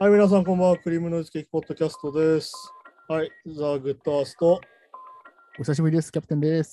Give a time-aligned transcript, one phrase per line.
[0.00, 0.76] はい、皆さん、こんばんは。
[0.76, 2.52] クリームノイズケーキポッドキャストです。
[3.06, 4.60] はい、ザ・グッドアースト。
[5.56, 6.72] お久しぶりです、キャプテンです。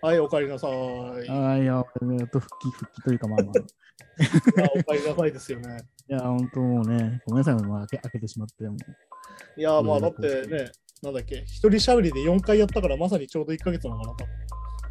[0.00, 0.72] はい、お帰りなさい。
[0.72, 1.84] あいや、
[2.18, 4.64] えっと、復帰、復帰というか、まあまあ。
[4.64, 5.76] あお帰りなさいですよね。
[6.08, 8.64] いや、本当もうね、ごめんなさい、まあ、開け開けてしまって。
[8.64, 10.72] もういや、まあ、だってね、
[11.02, 14.24] なんだっけ、一人しゃべりで4回やったから、まさにちょうど1ヶ月なのかなと。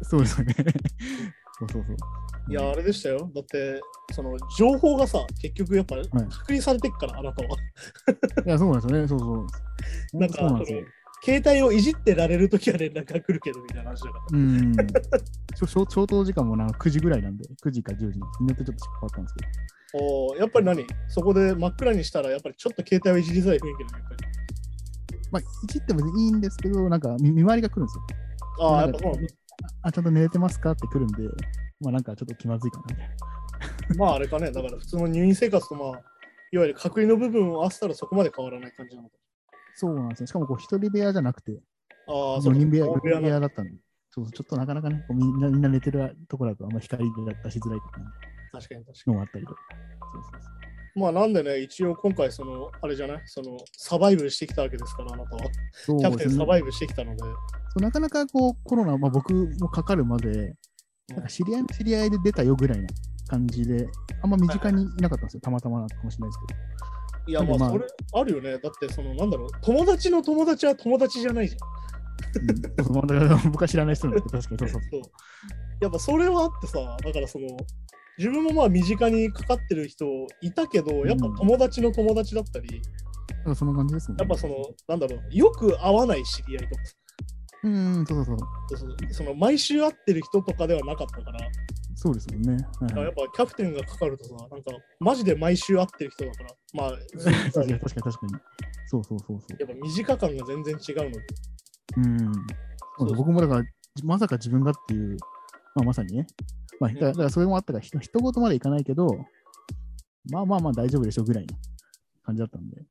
[0.02, 0.54] そうですよね。
[1.58, 1.96] そうそうそう。
[2.50, 3.30] いや、あれでしたよ。
[3.34, 3.80] だって、
[4.12, 7.56] その情報がさ、結局やっぱはい確認されてっから、あなたは。
[8.46, 10.18] いや、そうなんですよね、そうそう。
[10.18, 10.82] なんかそうなんですよ。
[11.24, 14.38] 携帯をいじってられるときは連絡が来るけど、みたいな話だから。
[14.38, 14.76] うん。
[15.64, 18.12] 消灯時間もなんか9時ぐらいなんで、9時か10時に。
[18.12, 20.04] によってちょっと変わったんですけど。
[20.04, 24.24] おーやっぱり何そこで真っ暗にしたら、やっぱりちょっと携帯をいじりづらい雰囲気だね、やっぱり。
[25.30, 28.02] まあ、いじってもいいんですけど、なんか見見回りが来るんですよ。
[28.60, 29.14] ああ、やっぱそう。
[29.82, 30.72] あ、ちゃんと寝れてますか？
[30.72, 31.28] って来るんで、
[31.80, 33.14] まあなんかちょっと気まずいかなみたいな。
[33.96, 35.88] まああれかね、だから普通の入院生活とまあ、
[36.52, 39.16] いわゆる隔離の部分を合わせたらそこまで変わらない感じなのか。
[39.74, 40.26] そうなんですよ。
[40.26, 41.60] しかもこう一人部屋じゃなくて、
[42.06, 43.72] ああ、そう4人部屋、4大部屋な人部屋だったんで、
[44.10, 48.06] そうちょっとなかなかね、こうみんなみんな寝てるところだとあんま光が出しづらいとか、ね、
[48.52, 49.60] 確かに確かのがあったりとか。
[50.12, 50.63] そうそうそうに。
[50.96, 53.22] まあなんでね、一応今回その、あれじゃない？
[53.26, 55.42] その、サバイブしてきたわけですから、あなたは。
[55.72, 57.22] そうキャプテンサバイブしてきたので。
[57.22, 57.28] そ
[57.78, 60.54] うなかなかこうコロナ、まあ、僕もかかるまで、
[61.08, 62.86] なんか知り合いの知り合いで出たよぐらいな
[63.28, 63.88] 感じで、
[64.22, 66.60] あんま身近にいなかったんですよ、たまたまかもしれないですけど。
[67.26, 68.58] いや、まあまあそれあるよね。
[68.58, 71.58] だってその、なんだろう、友達の友達は友達じゃないじゃん。
[73.50, 75.12] 僕は知らない人なんですけど、確かにそうそうそう。
[75.80, 77.48] やっぱそれはあってさ、だからその、
[78.18, 80.06] 自分もまあ身近にかかってる人
[80.40, 82.80] いたけど、やっぱ友達の友達だったり、
[83.44, 83.54] そう。
[83.54, 84.16] そんな感じですね。
[84.18, 84.54] やっぱその、
[84.88, 86.94] なんだろう、よく会わない知り合いとかさ
[87.64, 89.12] うん、そうそうそう。
[89.12, 91.38] その毎週会ってる人とかではなかったから、
[91.94, 92.52] そうですもんね。
[92.80, 94.70] はいはいやっぱキャプテンがかかるとさ、なんか
[95.00, 98.32] マジで毎週会ってる人だから、まあ、 確かに確かに。
[98.86, 99.56] そうそうそうそう。
[99.58, 101.18] やっぱ短感が全然違うので、
[101.96, 102.18] うん。
[102.98, 103.64] そうそう僕もだから、
[104.02, 105.16] まさか自分がっていう、
[105.74, 106.26] まあ、まさにね。
[106.80, 109.08] まあ、だからそれもあったから、ひと一言までいかないけど、
[110.30, 111.54] まあまあまあ大丈夫でしょぐらいの
[112.24, 112.82] 感じだったんで。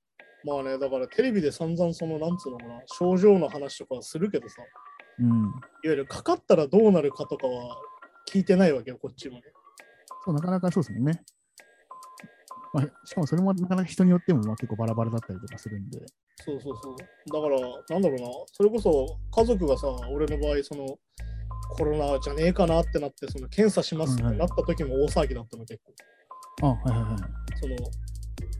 [0.46, 5.52] まあね、だからテレビで散々その、なんつうのかな、症状の話とかするけどさ、いうん。
[5.52, 7.78] わゆるかかったらどうなるかとかは
[8.30, 9.44] 聞いてないわけよ、こっちもね。
[10.26, 11.24] そう、なかなかそうですもんね。
[12.74, 16.00] まあ、しかもそれもなかなか人によってもまあ結構バラバラだったりとかするんで。
[16.44, 16.96] そうそうそう。
[16.98, 20.98] だから、なんだろうな、それこそ家族がさ、俺の場合、その、
[21.70, 25.82] コロナじゃねえかなってなって、その検査しますってなった時も大騒ぎだったの、結
[26.62, 26.68] 構。
[26.68, 27.20] あ、はいはいはい。
[27.60, 27.76] その、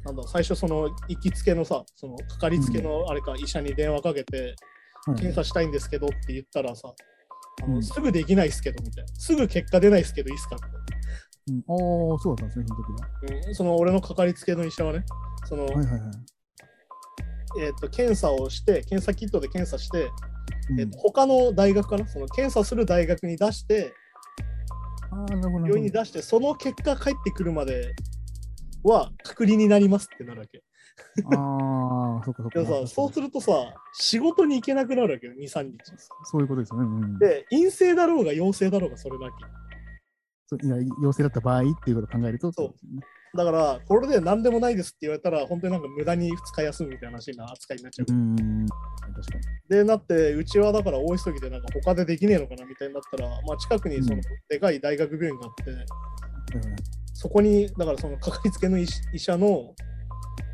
[0.06, 4.56] なんだ、最初その行きつけのさ、そのかかりつけのあれか、医者に電話かけて、はい
[5.18, 6.94] 検査したいんですけどって言ったらさ、
[7.62, 9.14] あのうんすぐできないっすけどみたいな。
[9.16, 10.56] すぐ結果出ないっすけどいいっすか
[11.46, 13.48] みうん、ああ、そうだったんですね、その時は。
[13.48, 15.04] うん、その俺のかかりつけの医者はね、
[15.50, 16.02] その、はいはいはい。
[17.60, 20.10] えっと検査をして、検査キットで検査して、
[20.70, 23.94] うんえっと他の大学かな、その検査する大学に出して。
[25.40, 27.94] 病院に出して、その結果返ってくるまで
[28.84, 30.64] は隔離になりますってなるわけ。
[31.36, 32.88] ああ、そっかそっか。
[32.88, 33.52] そうするとさ、
[33.94, 35.78] 仕事に行けなくなるわけよ、2、3日。
[36.24, 36.86] そういうことですよね。
[36.86, 39.34] うん、で、陰性だろうが陽性だろうがそれだけ。
[40.48, 43.06] そういや陽性だった場合っていうことを考えると、そうね。
[43.36, 48.14] だから、これで何でもないですって言われたら、本当になんか無駄に2日休むみたいな話な扱いになっちゃう。
[48.14, 49.38] うん、確か
[49.70, 49.76] に。
[49.76, 55.82] で、なって、うちはだから大急ぎでなんか他でできねえのかなみたいになったら、まあ近くにそのうんでかい大学病院があって、うん
[57.16, 59.74] そこに、だからそのかかりつけの医者の、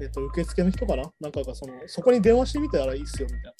[0.02, 1.04] えっと、受付の人かな？
[1.20, 3.54] なんかがその、そこに電話してみたらいいっすよみたいな。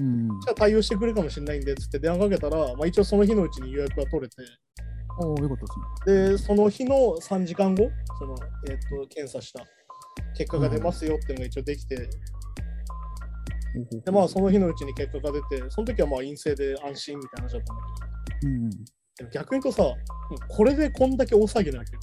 [0.00, 0.02] う
[0.36, 0.40] ん。
[0.40, 4.36] じゃあ対応してくれるかもしれないんで、つって電話かけたら、まあ一応その日のうちに予約が取れて、
[5.18, 6.30] おお、よかったですね。
[6.32, 8.34] で、その日の3時間後、その、
[8.68, 9.64] えっと、検査した
[10.36, 12.06] 結果が出ますよっていうのが一応できて、ほう
[13.74, 17.82] ほうほうで、まあその日のうちに結果が出て、その時はまあ陰性で安心みたいな話だったんだ
[18.40, 18.70] けど、うん。
[18.70, 19.94] でも逆に言うとさ、
[20.48, 22.00] これでこんだけ大騒ぎなわけよ。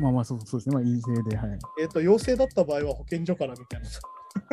[0.00, 0.74] まあまあそう、そうですね。
[0.74, 1.58] まあ陰性で、はい。
[1.80, 4.00] えっ、と、陽性だった場合は保健所からみたいなさ、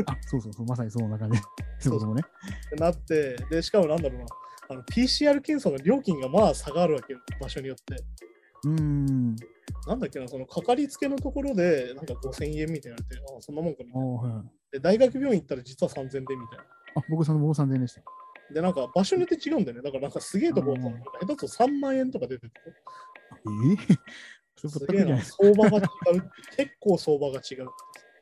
[0.06, 1.40] あ、そうそうそう、まさにそんな感じ。
[1.80, 2.22] そうそうね。
[2.68, 4.26] ってなって、で、しかもなんだろうな、
[4.70, 8.04] あの PCR 検査の料金がまあ差があるわけよ、場所によって。
[8.66, 9.36] うん。
[9.88, 14.08] なんだっけな、そのかかりつけのところで、なんか5000円みたいなの言われて、あそんなもんかみたいな。
[14.08, 14.44] はいはい。
[14.72, 16.64] で、大学病院行ったら実は3000円でみたいな。
[16.96, 18.02] あ、僕その僕3000円でした。
[18.54, 19.84] で、なんか場所によって違うんだよね。
[19.84, 22.54] だからなんかすげえとこはさ、うんなんか下手と3万円とか出てて、
[24.64, 25.22] え すげえな。
[25.22, 26.32] 相場が違う。
[26.56, 27.68] 結構相場が違う。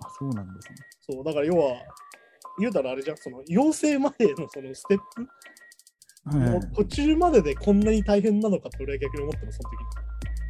[0.04, 0.76] あ、そうなんですね。
[1.02, 1.76] そう、だから要は、
[2.60, 5.28] 言うたらあれじゃん、その陽性までのそのステップ
[6.76, 9.86] 途中まででこんなに大変なのかって俺は逆に思ったの、その時に。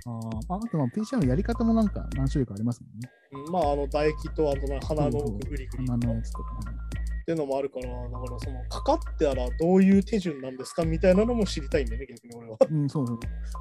[0.03, 3.09] あーああとまあ PCR のやり方もなんか何種類かありますもんね。
[3.31, 6.77] うんまあ、あの唾液とあとな鼻の奥グリグリ鼻とかっのやつとか、ね。
[7.25, 12.57] ていうのもあるから、だからそのかかったらどういう手順なんですかみたいなのも知りたいんだよね、逆に俺は。
[12.69, 13.19] うん、そうそう。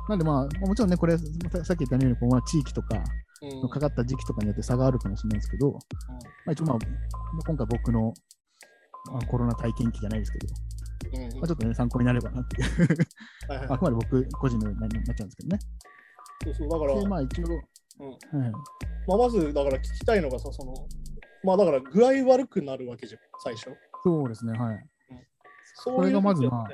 [0.08, 1.24] なんでまあ、もちろんね、これ、さ
[1.64, 5.78] さっき言ったように、こうまあ、地域とか、うんかかった時期とかによって差があるかもしれないですけど、ま
[6.48, 6.78] あ、一応まあ、
[7.46, 8.12] 今回僕の、
[9.10, 10.46] まあ、コロナ体験記じゃないですけど、
[11.14, 11.32] うんうん。
[11.32, 12.68] まあ、ちょっとね、参考になればなっていう、
[13.48, 13.68] はいはい。
[13.70, 15.58] あくまで僕個人のななっちゃうんですけどね。
[16.44, 17.46] そうそうだから、で、まあ一応、
[18.00, 18.40] うん。
[18.40, 18.50] はい、
[19.06, 20.74] まあ、まずだから聞きたいのがさ、その、
[21.42, 23.70] まあだから具合悪くなるわけじゃん、最初。
[24.02, 24.86] そうですね、はい。
[25.74, 26.68] そういうこれがまずまあ。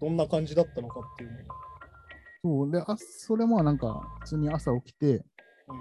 [0.00, 2.66] どんな感じだったのかっていうのを。
[2.66, 2.70] そう。
[2.70, 5.24] で、あそれもなんか、普通に朝起きて、
[5.68, 5.80] うん。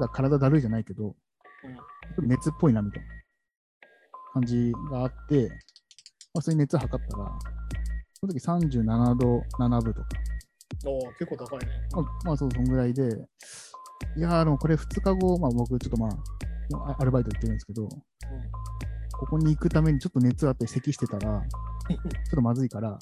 [0.00, 1.14] なんか体だるいじゃないけど、
[2.18, 2.28] うん。
[2.28, 3.08] 熱っぽいなみたいな
[4.32, 5.50] 感じがあって、
[6.34, 7.38] まあ、それに熱測ったら、
[8.14, 10.08] その時37度7分とか、
[10.86, 11.66] おー結構高いね。
[11.92, 13.02] まあ、まあそう、そんぐらいで、
[14.16, 17.88] いやー、でもこれ2日後、まあ僕ちょっとまあ、あアルバイト行ってるんですけど、
[19.12, 22.00] ここに行くためにちょっと熱あって咳してたら、ちょっ
[22.30, 22.96] とまずいから、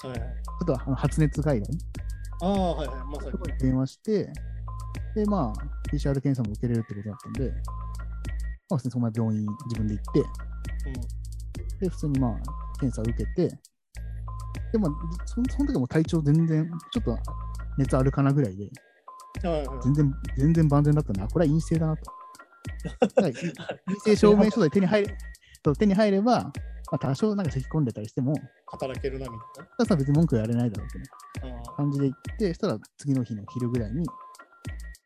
[0.00, 0.28] ちょはいはい。
[0.28, 1.64] っとあの発熱外来
[2.42, 2.96] ああ、はいはい。
[3.06, 3.38] まさにそ。
[3.38, 4.30] こに電話して、
[5.14, 7.50] で、まあ、PCR 検査も受けれるってことだったんで、
[8.68, 10.22] まあ、普通にそのまま病院自分で行って、
[11.80, 13.56] で、普通にまあ、検査を受けて、
[14.72, 14.90] で、まあ、
[15.26, 17.18] その時も体調全然、ちょっと
[17.78, 18.68] 熱あるかなぐらいで。
[19.82, 22.02] 全然、全然万全だったんで、あ、これは陰性だなと。
[23.20, 23.34] 陰
[24.04, 25.16] 性証明書で手に入れ、
[25.64, 26.52] そう手に入れば、ま
[26.92, 28.34] あ、多少なんか咳き込んでたりしても、
[28.66, 31.60] 働けるなみたいただ別に文句言われないだろうけど、な。
[31.60, 34.12] あ感じで行って、そしたら次の日の昼ぐらいに、ま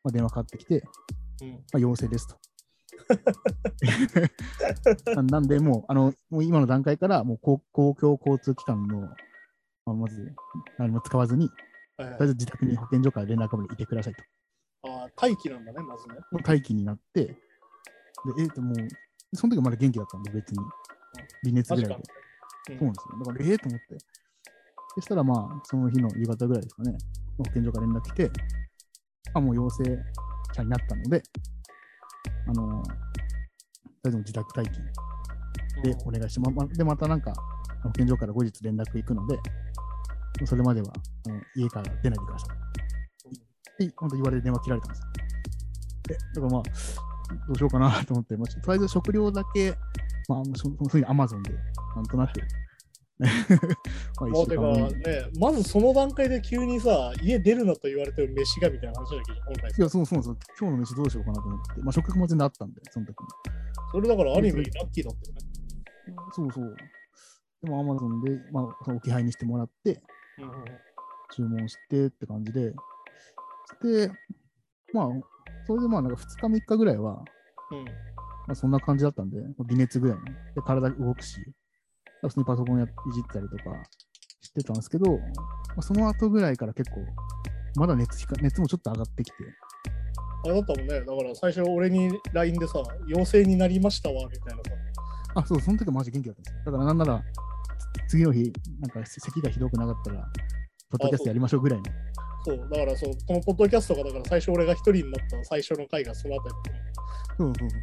[0.08, 1.52] あ、電話かかってきて、ーうん。
[1.52, 2.36] まあ、陽性ですと。
[5.14, 9.00] な なんで、もうあのもう今の段階からもう公公共交通機関の、
[9.86, 10.34] まあ、まず
[10.78, 11.54] 何も使わずに、と
[12.04, 14.22] りあえず自宅に保健所から連絡までいてくださいと。
[14.82, 16.14] ああ、待機なんだね、まずね。
[16.30, 17.34] もう待機になって、で
[18.40, 18.76] えっともう、
[19.34, 20.58] その時はまだ元気だったんで、別に。
[21.44, 21.94] 微熱ぐらいで。
[22.68, 23.18] そうなんですよ。
[23.24, 23.98] だから、ええと思って。
[24.94, 26.96] そしたら、まあ、その日の夕方ぐらいですかね、
[27.36, 28.30] 保健所から連絡来て、
[29.34, 29.84] あ、もう陽性
[30.54, 31.22] 者になったので、
[32.46, 32.94] あの、とり
[34.06, 34.78] あえず自宅待機
[35.82, 37.32] でお願いして、ままで、またなんか、
[37.82, 39.38] 保健所から後日連絡行くので、
[40.46, 40.88] それまでは
[41.26, 42.46] あの家から出ないでくださ
[43.80, 43.86] い。
[43.86, 45.06] で、本当言われて電話切られたんですよ。
[46.08, 46.62] で、だからまあ、
[47.46, 49.74] どうしようかなと思って、まあ、とりあえず食料だけ、
[50.28, 51.52] まあ、そそのふうに Amazon で、
[51.94, 52.40] なんとなく、
[54.20, 63.26] まあ、てかね、まずその段階で急にさ、家出るなと言われてる飯がみたいな話だけど、本来いや、そうそうそう、今日の飯どうしようかなと思って、まあ、食欲も全然あったんで、その時に。
[63.90, 65.40] それだからある意味ラッキーだったよね。
[66.32, 66.76] そうそう。
[67.62, 70.00] でも Amazon で、まあ、置き配にしてもらって、
[70.38, 70.78] うん
[71.30, 72.72] 注文してって感じで、
[73.82, 74.10] で、
[74.92, 75.08] まあ、
[75.66, 77.22] それでまあ、なんか2日3日ぐらいは、
[77.70, 79.36] うんまあ、そんな感じだったんで、
[79.66, 80.24] 微熱ぐらいの。
[80.24, 81.36] で、体動くし、
[82.22, 83.64] 普通にパソコンやいじったりとか
[84.40, 85.18] してたんですけど、ま
[85.78, 87.00] あ、その後ぐらいから結構、
[87.76, 89.34] まだ熱熱もちょっと上がってきて、
[90.44, 91.00] あれだったもんね。
[91.00, 94.70] だから最初俺に LINE でさ、陽性になりましたわ、みたいなさ。
[95.34, 96.64] あ、そう、その時はマジ元気だったんですよ。
[96.66, 97.24] だからなんなら、
[98.08, 100.20] つ次の日、なんか咳がひどくなかったら、
[100.90, 101.84] ポッドキャストやりましょうぐらいの。
[102.44, 106.54] そう、だからそう、このポッドキャストがだから最初俺が一人になった最初の回がそのあたり
[107.36, 107.78] そうそうそう。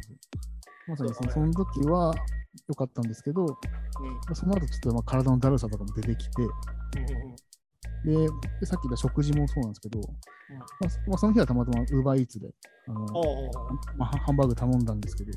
[0.88, 2.14] まさにそのそその時は
[2.68, 3.52] 良かったんですけど、ま
[4.30, 6.48] あその後ちょっとまあ体のだるさとかも出てきて、うん。
[6.48, 7.36] うんうんうん
[8.04, 8.12] で
[8.60, 10.00] でさっき言った食事もそうなんですけど、
[10.80, 12.48] まあそまあ、その日はたまたま UberEats で
[12.88, 15.36] あの、ああ、まあ、ハハンバーグ頼んだんですけど、や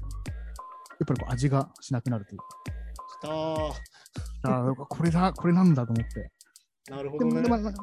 [1.04, 2.46] っぱりこう味がしなくなるというか、
[3.24, 3.72] あ
[4.44, 6.32] あーこれだ、これなんだと思って。
[6.92, 7.42] あ、なるほどね。
[7.42, 7.74] でもまあ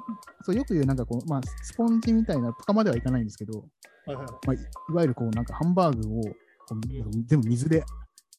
[0.42, 3.58] そうよく言う、なんかこう、まあ、スポンジみたいなとかまではいかないんですけど、
[4.06, 6.30] はいはいまあ、いいわゆるこう、なんかハンバーグをこ
[6.76, 6.80] う
[7.26, 7.82] 全部水で、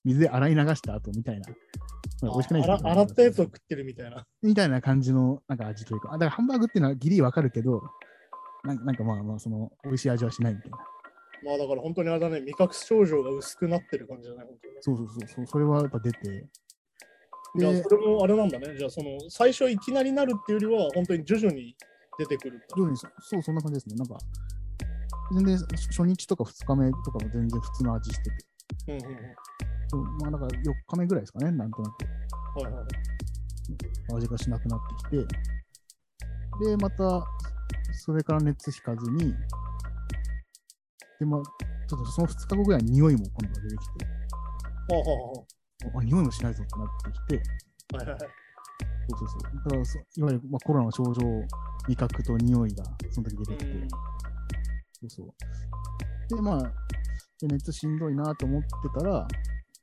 [0.04, 1.50] 水で洗い流した後みたいな。
[2.22, 4.26] まあ美味しくないですけどあ洗ったやつを食ってるみたいな。
[4.42, 7.82] みたいな感じのなんか味というか、あだからハンバーグっていうのはギリわかるけど、
[8.64, 10.78] なんなんかまあまあ、その、美味しい味はしないみたいな。
[11.46, 14.48] まあだから本当にあれだね、味覚症状が薄くなってる感じじゃない？
[14.48, 16.48] 本当にねそうそうそうそれはやっぱ出て、で
[17.58, 18.76] じゃあそれもあれなんだね。
[18.78, 21.76] じゃあその最初いきなりなるっていうよりは本当に徐々に
[22.18, 22.60] 出てくる。
[22.76, 23.96] 徐々にそそう、そんな感じですね。
[23.96, 24.18] なんか、
[25.34, 28.32] 全然初日とか2日目とかも全然普通の味してて、
[28.88, 29.18] うんうんうん。
[29.90, 32.64] そうまあなんか4日目ぐらいですかね、なんとなく。
[32.64, 32.86] はいはい。
[34.16, 34.80] 味がしなくなっ
[35.12, 37.24] てきて、で、また、
[37.94, 39.34] それから熱引かずに、
[41.20, 41.42] で、まあ、
[41.88, 44.06] ちょっとその2日後ぐらいに匂いも今度は出てきて、
[44.94, 46.88] はあ、匂いもしないぞってなっ
[47.30, 47.50] てきて、
[47.94, 48.30] あはいはいはい。
[49.10, 49.42] そうそうそう。
[49.64, 51.14] だからそ、いわゆる、まあ、コロナの症状、
[51.88, 53.88] 味覚と匂いがその時出てきて、
[54.94, 56.36] そうそう。
[56.36, 56.60] で、まあ、
[57.40, 58.68] で熱しんどいなと思って
[59.00, 59.28] たら、ま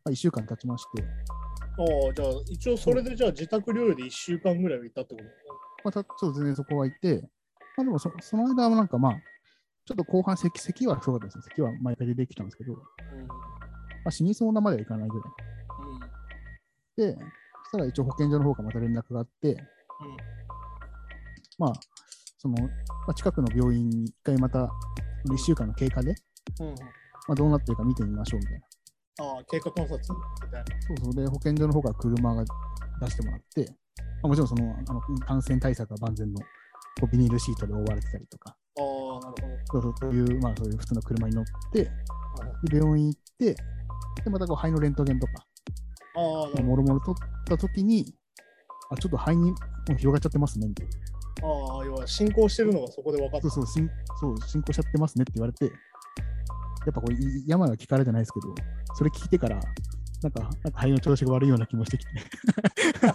[0.04, 5.26] あ、1週間経ちまして、ああ、じゃあ一応それでじゃあ自宅療養で1週間ぐらいはいたってこと？
[5.84, 7.22] まあ、たそう全然そこはいて、
[7.76, 9.22] まあ、でもそその間はなんかまあ、
[9.84, 11.54] ちょっと後半咳、咳はすごかったですね。
[11.56, 13.28] 咳は毎回出てきたんですけど、まうん。
[14.06, 15.32] あ、死にそうなまではいかないぐらい。
[16.96, 19.56] で、そしたら一応保健所の方からまた連絡があって、
[21.58, 21.72] まあ、
[22.38, 22.68] その、ま
[23.08, 24.70] あ、近くの病院に一回また、
[25.30, 26.14] 1週間の経過で、
[26.60, 26.68] うん。
[26.68, 26.74] うん。
[26.74, 26.84] ま
[27.30, 28.60] あ、どうなってるか見てみましょうみたいな。
[29.20, 30.80] ああ、経過観察みたいな。
[30.80, 31.14] そうそう。
[31.14, 32.44] で、保健所の方から車が
[33.00, 36.46] 出してもらって、まあ、もちろんそのあの感染対策が万全のこ
[37.02, 39.34] うビニールシートで覆われてたりとか、ああ、なる
[39.70, 41.90] そうそうそういう、まあ、そういう普通の車に乗って、
[42.36, 42.68] ほど。
[42.68, 43.54] で病院行って、
[44.24, 45.46] で、またこう肺のレントゲンとか、
[46.16, 48.14] ああ、なるもろもろ取ったときに、
[48.90, 49.56] あ、ちょっと肺にも
[49.90, 50.92] う広がっちゃってますね、みたいな。
[51.42, 51.78] ほど。
[51.78, 53.48] ああ、要は進行してるのがそこで分かった。
[53.50, 53.90] そうそう、進
[54.20, 55.70] そう進行しちゃってますねって言われて、
[56.86, 58.54] やっぱこう、い病は聞かれてないですけど、
[58.94, 59.60] それ聞いてから、
[60.22, 62.10] なんか、なんか肺の調子が悪いような気もしてきて、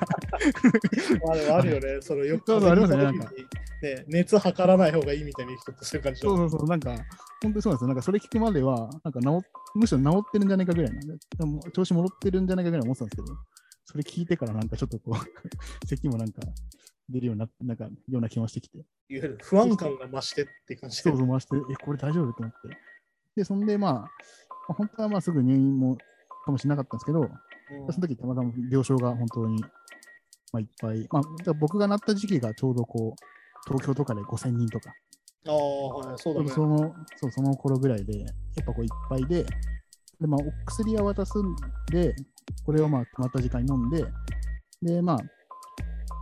[1.30, 2.02] あるあるよね。
[2.02, 6.92] そのよくそうそうありますね風邪ひいた時にね、熱測らない方がいいみたいな人ってそういう感じだそうそうそう、なんか、
[7.42, 7.88] 本当にそうなんですよ。
[7.88, 9.42] なんかそれ聞くまでは、なんか治っ
[9.76, 13.38] むしろ治ってるんじゃないかぐらいなんで、でも調子戻ってるんじゃないかぐらい思ってたんですけど、
[13.86, 15.16] それ聞いてからなんかちょっとこう、
[15.88, 16.42] 咳もなんか
[17.10, 21.04] 出るようにななんかような気もしてきて、いわゆる不安感が増してって感じで。
[21.04, 22.34] そうそう回して、え、これ大丈夫？
[22.34, 22.78] と思って。
[23.36, 24.08] で、そんでまあ、ま
[24.70, 25.98] あ本当はまあすぐ入院も
[26.46, 27.94] かもしれなかったんですけど、うん。
[27.94, 33.24] その時たまたま病床が本当に、まあ、いっぱい、まあ、僕がなった時期がちょうどこう、
[33.68, 34.94] 東京とかで5000人とか、
[35.48, 36.50] ああ、はい、そうだね。
[36.50, 38.26] そのそうその頃ぐらいで、や
[38.62, 39.46] っぱこういっぱいで、
[40.20, 41.56] でまあ、お薬は渡すん
[41.92, 42.16] で、
[42.66, 44.06] これをまあ決まった時間に飲んで、
[44.82, 45.18] で、まあ、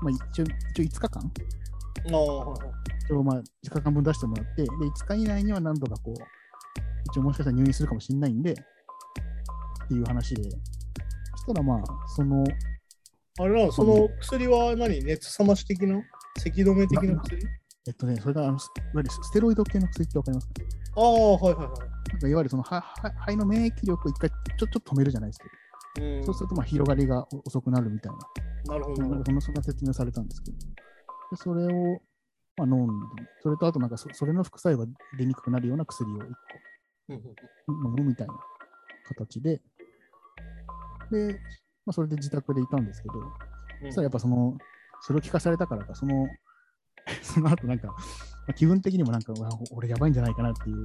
[0.02, 1.32] まあ、一応一応5日間、
[2.12, 2.72] ああ、はいはい。
[3.06, 6.37] 一応まあ5日間分出してもらって、で、5日以内には何度かこう、
[7.08, 11.84] 一応もしかしたら入院するかもしれないんで、っていう話で、そしたらまあ、
[12.16, 12.44] その、
[13.40, 15.04] あれなの、その薬は何？
[15.04, 16.02] 熱冷まし的な？
[16.38, 17.48] 咳止め的な薬？
[17.88, 18.60] えっとね、それがあの、いわ
[18.96, 20.48] ゆるステロイド系の薬ってわかります。
[20.48, 20.54] か
[20.98, 21.74] ああ、はいはいは
[22.12, 25.40] なんかいわゆるそのはは肺の免疫力を一回ちょちょっと止めるじゃないです
[25.96, 26.18] けど、い。
[26.18, 28.12] うん、そうするとまあ広がりが遅くなるみたい
[28.66, 29.02] な、なるほど。
[29.04, 30.66] なんかそんなそんな説明されたんですけど、で
[31.36, 32.02] それを、
[32.58, 34.86] まあ、飲んで、それとあとなんかそそれの副作用が
[35.18, 36.38] 出にくくなるような薬を1うんうん個
[37.10, 38.34] 飲むみたいな
[39.08, 39.62] 形で、
[41.12, 41.34] で、
[41.86, 43.16] まあ、それで自宅でいたんですけど、
[43.84, 43.94] うん。
[43.94, 44.58] そやっぱその、
[45.02, 46.28] それを聞かされたからか、その、
[47.24, 47.94] その後なんか、ま
[48.50, 49.34] あ気分的にもなんか、
[49.72, 50.84] 俺やばいんじゃないかなっていう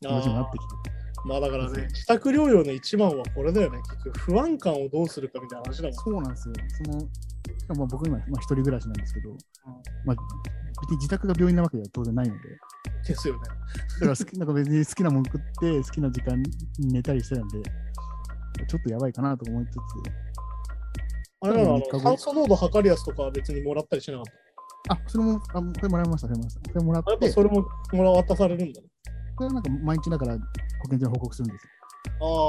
[0.00, 0.90] 気持ちになってきて、
[1.24, 3.78] まあだからね、自宅療養の一番はこれだよね。
[3.90, 5.94] 結局、不安感をどうするかみたいな話だもん。
[5.94, 6.54] そうなんですよ。
[6.84, 9.36] その、しかも僕今、まあ、一人暮らしなんですけど、
[10.04, 10.16] まあ、
[10.82, 12.40] 別に自宅が病院なわけでは当然ないので、
[13.06, 13.40] ですよね。
[13.40, 16.52] だから好きなんか別に好きなもん食って、好きな時間に
[16.92, 17.62] 寝たりしてたんで、
[18.68, 19.76] ちょっとやばいかなと思いつつ、
[21.40, 24.24] あれなの、あ三日後の酸素濃度測るやつとかは別にもらったりしなかっ
[24.88, 26.70] あ、それも、あそれもらいました、それもらいました。
[26.72, 28.88] それもらっって、そぱそれももら渡されるんだね。
[29.40, 30.38] れはなんか毎日だから
[30.82, 31.70] 保健所に報告するんですよ。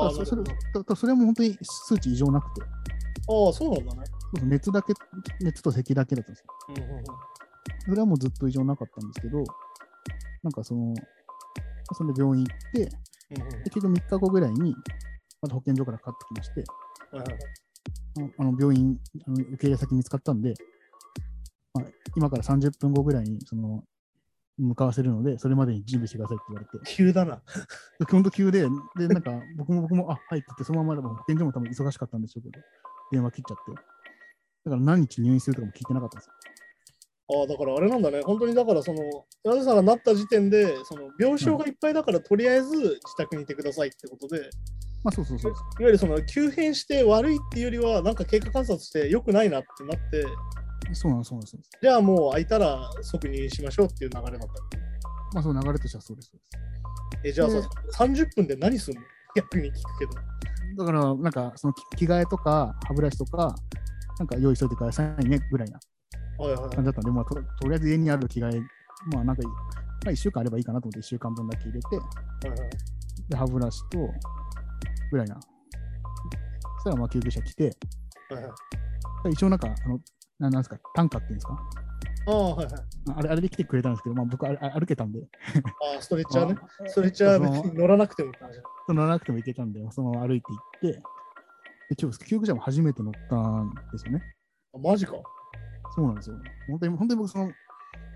[0.03, 4.01] ああ、そそれなるたたそれも本当に数値異常なくて、ああ、そうなんだね。
[4.05, 4.93] そうそう熱だけ、
[5.41, 6.45] 熱と咳だけだったんですよ。
[6.69, 7.03] うんうんうん
[7.87, 9.43] それはもうずっと異常なかったんですけど、
[10.47, 10.93] なんかその、
[11.91, 12.89] それで病院行って、で
[13.65, 14.73] 結局3日後ぐらいに、
[15.41, 16.63] また保健所からかかってきまして、
[18.37, 20.53] あの病院あの、受け入れ先見つかったんで、
[21.73, 21.85] まあ、
[22.15, 23.83] 今から30分後ぐらいにその
[24.57, 27.41] 向かわせるので、それまでに準備してくださいって言われて、急だな。
[28.09, 32.63] 本当急で、で、なんか僕も僕も、あ、はいって言って、そのままでも保健所も多分忙しかったんでしょうけど、
[33.11, 33.71] 電話切っちゃって。
[33.73, 36.33] だから何日入院するとかも聞いてなかったんですよ。
[37.29, 38.21] ああ、だからあれなんだね。
[38.21, 39.01] 本当にだからその、
[39.43, 44.47] 柳さんがなった時点で、その病床がいっぱいだから、とりあえず自宅にいてくださいってことで、いわ
[45.03, 45.53] まあそうそうそう。
[45.79, 50.25] ゆるその急変して悪いっていうよりは、なんか経過観察して良くないなってなって、
[50.93, 51.57] そうなんです、そうなんです。
[51.81, 54.47] じゃあもう空いたら即入院しましょうっていう流れだった。
[55.33, 56.31] まあその流れとしてはそうです。
[57.25, 59.01] え、じゃあさで、30分で何すんの？
[59.35, 60.11] 逆に聞くけど。
[60.77, 63.55] だから、なんか、その着着替えとか、歯ブラシとか、
[64.19, 65.79] なんか用意しといてくださいねぐらいな
[66.37, 68.61] 感じだったんで、まあと、とりあえず家にある着替え、
[69.13, 69.53] まあなんか、ま
[70.07, 72.69] あ1週間あればいいかなと思って1週間分だけ入れて、はいはい
[73.29, 73.99] で、歯ブラシと、
[75.11, 75.35] ぐらいな。
[75.35, 77.63] そしたらまあ救急車来て、
[78.29, 78.51] はいはい
[79.31, 79.99] 一応なんか、あの、
[80.39, 81.59] ななんですか、担架っていうんですか？
[82.27, 82.73] ああ、はいはい。
[83.15, 85.19] あれあれで来てくれたんですけど、まあ僕あ歩けたんで、
[85.95, 86.55] ああ、ストレッチャーね。
[86.61, 88.31] あストレッチャー別に乗らなくても
[88.89, 91.01] 乗らなくても行けたんで、そのまま歩いて行って、で
[92.01, 94.21] 今日救急車も初めて乗ったんですよね。
[94.73, 95.13] あマジか。
[95.97, 96.35] そうなんですよ。
[96.67, 97.45] 本当に、本当に僕、その、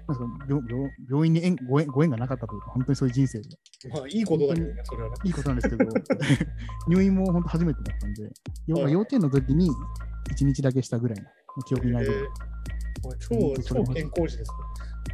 [0.07, 3.49] なんか病病病院に縁ご縁ご縁がなかったというか、本当にそういう人生で、
[3.89, 5.15] まあ、いいことだけどね、それはね。
[5.23, 5.89] いいことなんですけど、
[6.87, 8.23] 入院も本当初めてだったんで、
[8.67, 9.71] よはい幼稚園の時に
[10.29, 12.17] 1日だけしたぐらいの記憶にないぐら
[13.17, 14.57] 超、超健康児ですね。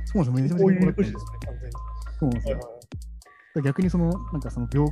[0.05, 1.75] そうですよ、こうめちゃめちゃ健康児ですね、完全に。
[2.19, 3.63] そうなんですよはいはい。
[3.63, 4.89] 逆にその、なんかその病、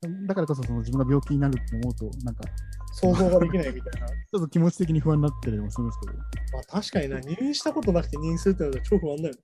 [0.00, 2.44] だからこそその自分が病気になるって思うと、なんか、
[2.92, 4.08] 想像ができないみたいな。
[4.08, 9.40] ちょっと気持ち的に不安になったりもするんですけど、まあ確かにな、入院したことなくて入院するってのは超不安だよね。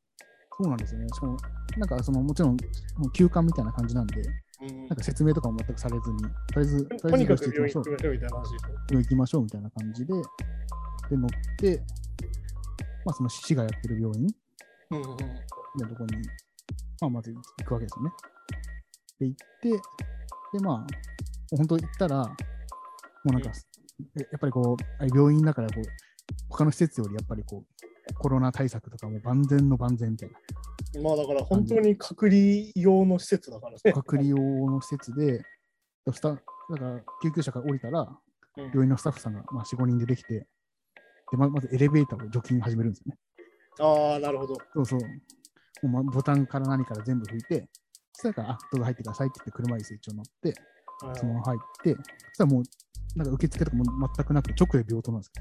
[0.56, 1.08] そうなんですよね。
[1.08, 1.36] しかも、
[1.76, 2.56] なんかその、もちろん、
[3.12, 8.98] 休館みたいな感じなんで、うんなんか説明とかも全くされずに、とりあえず、とにかく病院病院行行きましょうみたいな話でしょ。
[8.98, 10.14] 行きましょうみたいな感じで、
[11.10, 11.82] で、乗って、
[13.04, 14.26] まあ、その市がやってる病院
[14.90, 15.16] うんうんうん。
[15.16, 16.16] のとこに、
[17.00, 18.12] まあ、まず行くわけですよね。
[19.18, 19.82] で、行って、
[20.54, 20.86] で、まあ、
[21.56, 22.26] 本当行ったら、も
[23.26, 23.50] うなんか、
[24.16, 25.84] えやっぱりこう、あ病院だからこう、
[26.48, 30.38] 他の施設よりやっぱりこう、コロナ対策とかも万全の万全みたいな、
[31.02, 33.92] まあだから本当に隔離用の施設だからね。
[33.92, 35.42] 隔離用の施設で、
[36.12, 36.42] スタだか
[36.78, 38.16] ら救急車から降りたら、うん
[38.56, 40.46] 病院のスタッフさんがまあ4、5人出てきて、
[41.32, 43.18] でままずエレベーターを除菌始めるんですよね。
[43.80, 44.56] ああ、なるほど。
[44.72, 45.88] そうそう。
[45.88, 47.68] もうまボタンから何から全部拭いて、
[48.14, 52.00] そしたら、あ、どうぞ入ってくださいって言って車椅子一応乗って、はいそのまま入って、そ
[52.34, 52.62] したらもう、
[53.18, 55.40] なんか受付とかも全くなく、直で病棟なんですけ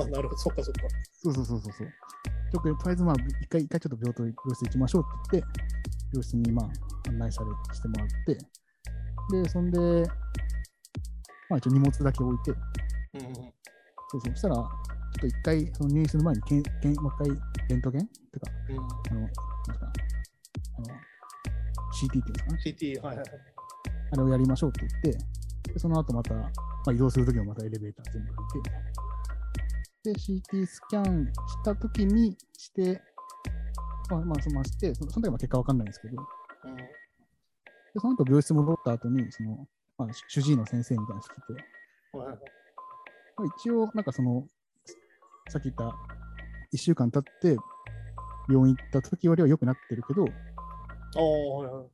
[0.00, 0.82] あなるほど、そっかそっか。
[0.82, 0.88] ど。
[1.12, 1.88] そうそうそうそうそう。
[2.52, 5.60] 直で、とりあえずまあ、一回、一回ちょっと病棟、病室行きましょうって言って、
[6.12, 8.38] 病室にまあ、案内されしてもらって、
[9.42, 9.78] で、そんで、
[11.48, 13.34] まあ一応荷物だけ置いて、うん。
[13.34, 18.80] そうそう、そしたら、ちょっと一回、その入院する前にけん、けんもう一回、レントゲンってか、うんあ
[19.14, 19.92] の、なんか、
[20.76, 20.86] あの、
[21.94, 22.60] CT っていうんですかね。
[22.64, 23.26] CT、はいはいはい。
[24.12, 26.50] あれをやりましょうって言って、でその後また、ま
[26.88, 28.70] あ、移動するときもまたエレベーター全部拭いて。
[30.04, 31.32] で、CT スキャンし
[31.64, 33.00] たときにして、
[34.10, 36.16] まあ、まあ、そのして、その時は結果わかんないんですけど、
[36.64, 41.64] うんでその後病室戻った後に、その、まあ、主治医の先生みたいなのが来て、
[42.12, 44.48] まあ、一応、なんかその、
[45.48, 45.84] さっき言った、
[46.74, 47.56] 1週間経って、
[48.48, 50.24] 病院行った時よりは良くなってるけど、
[51.16, 51.84] ああ、はいはい。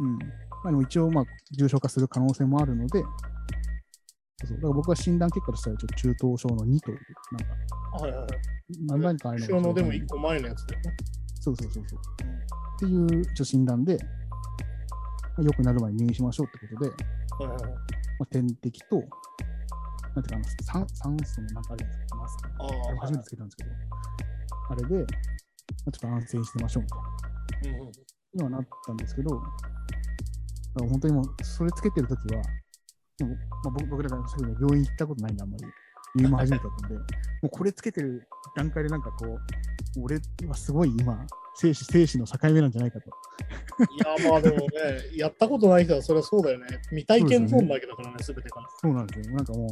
[0.00, 0.18] うん。
[0.18, 0.24] ま
[0.64, 6.98] あ、でも一応、まあ、重症化する可能性もあるので、そうそうだから僕は診断結果としては、一応中等症の2という、
[7.32, 8.28] なんか、はいはいはい。
[8.86, 10.96] 何何かある後ろのでもい1個前のやつだよね。
[11.40, 12.00] そうそうそうそう。
[12.76, 14.06] っていう一応診断で、ま
[15.38, 17.72] あ、良くなる前に入院しましょうってことで、はいはいはい。
[17.72, 17.78] ま
[18.20, 18.96] あ、点滴と、
[20.14, 22.48] なんていうか酸、酸素のなんかあるじゃないですか、マスク。
[22.58, 23.70] あ初めてつけたんですけど、
[24.70, 25.02] あれで、ま
[25.86, 27.78] あ、ちょっと安静してましょうみたいな。
[27.78, 27.92] うんうん
[28.34, 29.40] にはなったんですけど、
[30.80, 32.42] 本当にもう、それつけてるときは、
[33.16, 33.36] でもま
[33.66, 35.64] あ、僕僕らがすぐ病院行ったことないんで、あんまり。
[36.14, 37.02] 入院も初めてだったんで、 も
[37.44, 39.38] うこれつけてる段階でなんかこう、
[40.02, 43.10] 俺はすごい今、生死、生死の境目なんじゃないかと。
[43.10, 44.66] いや、まあでもね、
[45.14, 46.66] やったことない人はそれはそうだよね。
[46.90, 48.56] 未体験ゾーンだけだからね、すべてが。
[48.80, 49.34] そうなんですよ。
[49.34, 49.66] なんかも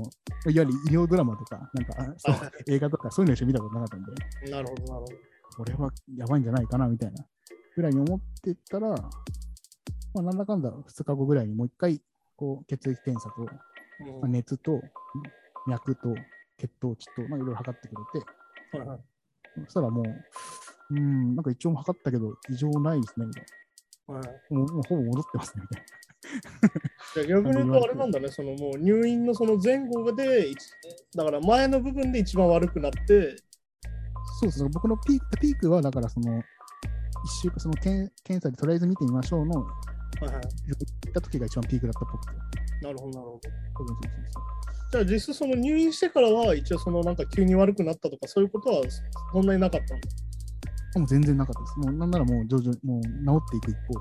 [0.47, 4.15] う、いわゆる医療ドラマとか、なんかあそうはい映画とか、そういうのしか見たことなかったん
[4.45, 5.07] で、なるほど、なるほど。
[5.57, 7.27] これはやばいんじゃないかな、みたいな
[7.77, 8.97] ぐらいに思ってたら、ま
[10.17, 12.01] あ、なんだかんだ2日後ぐらいにもう一回、
[12.35, 14.21] こう、血液検査と、うん。
[14.21, 14.81] まあ、熱と
[15.69, 16.15] 脈と
[16.59, 19.01] 血糖値と、まあ、いろいろ測ってくれて、はいはい。
[19.65, 20.05] そしたらもう、
[20.91, 23.45] うん、なんか一応も測ったけど、異常ないですね、みたい
[24.07, 24.59] はいな。
[24.59, 25.87] もうもうほぼ戻ってますね、みたい
[27.15, 30.59] じゃあ逆に言うとあれなんだね、そのもう入院のその前後で、一
[31.15, 33.37] だから前の部分で一番悪くなって、な。
[34.41, 36.43] そうそう、僕のピークピークは、だからその、
[37.27, 39.61] 一週間、その検検査でとりあえず見てみましょうの、行
[40.27, 42.33] はいはい、った時が一番ピークだったっぽくて。
[42.83, 43.41] なるほど、なるほど。
[43.79, 44.57] そうそうそう
[44.93, 48.83] じゃあ実質その入院してからは一応そのなんか急に悪くなったとかそういうことは
[49.33, 51.79] そんなになかったんもう全然なかったです。
[51.79, 54.01] もうなんならもう徐々にもう治っていく一方で。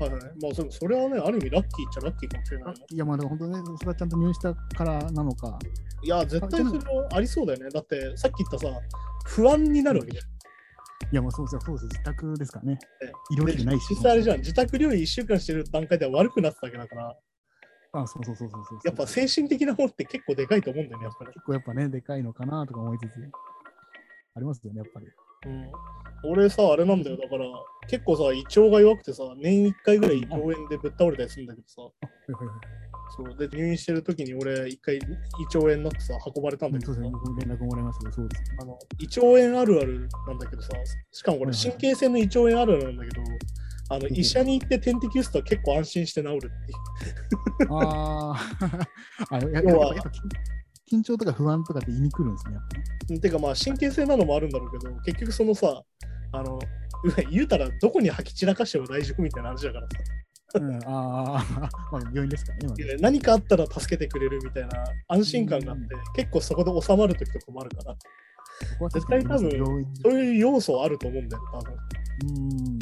[0.00, 0.06] だ。
[0.06, 0.22] はいはい。
[0.42, 2.72] まあそそれはね、ある意味ラッキーっちゃラッキーかもしれないな。
[2.90, 5.58] いや、まあでも本当ね、それはちゃんと入院したからなのか、
[6.02, 7.68] いや、絶対それはありそうだよね。
[7.70, 8.66] だってさっき言ったさ、
[9.26, 10.33] 不安になるわけじゃん。
[11.12, 13.12] いや、もうそうですよ、そうですよ、自宅ですからねえ。
[13.34, 13.90] 医療で費ないし。
[13.90, 17.16] 実際あれじゃん、自宅療養1週間してる段階では悪くなってたわけだから、
[17.94, 18.80] あ、そうそうそうそうそう。
[18.84, 21.32] やっぱ精神的な方って結構でかいと思うんだよね、やっぱり。
[21.32, 23.12] 結構やっぱね、でかいのかなとか思いつつ、
[24.34, 25.06] ありますよね、やっぱり。
[25.46, 27.16] うん、俺さ、あれなんだよ。
[27.16, 27.44] だから、
[27.88, 31.82] 結構さ、胃腸が弱くてさ、年1回ぐらい胃腸炎でぶっ倒れたりするんだけどさ。
[33.16, 35.00] そうで入院してる時に俺、1回胃
[35.44, 38.48] 腸炎になってさ、運ばれたんだけどね、僕連絡もらいますけど、そうですね。
[38.60, 40.70] あの胃腸炎あるあるなんだけどさ、
[41.12, 43.22] しかもこれはいはい神経性の胃腸炎あるあるなんだけど、
[43.90, 46.50] あのん医者に行って点滴打つと結構安心して治るってい
[47.66, 47.68] う。
[47.70, 48.86] あー
[49.30, 49.94] あ、要は
[50.90, 53.20] 緊張とか不安とかって言いに来るんですね。
[53.20, 55.84] てかまあ神経性なのもあるんだろうけど、結局そのさ、
[56.32, 56.58] あの、
[57.30, 60.23] 言うたらどこに吐き散らかしても大丈夫みたいな話だからさ。
[60.54, 62.96] うん、ああ、 まあ、病院ですからね。
[63.00, 69.50] 何かあったら助けてくれるみたいな安心感があって、結構そこで収まるときとかもあるから、絶対多分
[70.02, 71.74] そういう要素あると思うんだよ、多分。
[71.74, 72.32] う
[72.74, 72.78] ん。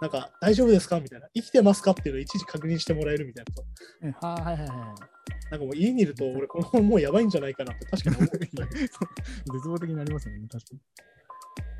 [0.00, 0.98] なんか、大丈夫ですか？
[1.00, 1.28] みたいな。
[1.34, 1.90] 生きてますか？
[1.90, 3.44] っていうのをいちいち確認してもらえるみたい
[4.22, 4.94] なははいはいは
[5.50, 8.26] なんかもう家にいると、俺、このままもうやばいんじゃないかなって確かに思
[9.58, 10.80] 絶望的になりますよね、確かに。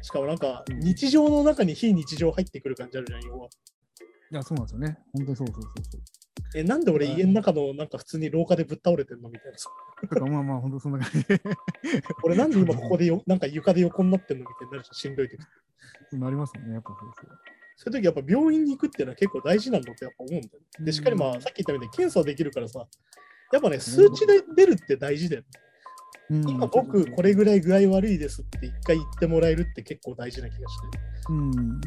[0.03, 3.49] しかもなんか、日常の中に非日常入ってくる感じあるじゃん、要は。
[4.33, 4.99] いや、そうなんですよね。
[5.13, 6.01] 本当にそうそうそうそう。
[6.55, 9.69] え、なんで俺家の中のなんか普通に廊下でぶっ倒れてんのみたいなさ。
[10.03, 11.41] だからまあまあ、本当そんな感じで
[12.25, 15.39] 俺なんで今ここでよなんか床で横になってんのみたいになるじゃん、しんどい時。
[16.13, 17.39] なりますよね、やっぱそうそう。
[17.77, 20.63] そういう時やっぱ病院に行くっていうのは結構大事なんだってやっぱ思うんだよ。
[20.81, 22.87] で、しっかりまあさっき言ったみたいに検査できるからさ、
[23.53, 25.43] やっぱね、数値で出るって大事だよ。
[25.43, 25.61] うん
[26.31, 30.99] 今僕これぐらい具合悪いですって一回言ってもらえるって結構大事な気がして。
[31.31, 31.81] うん。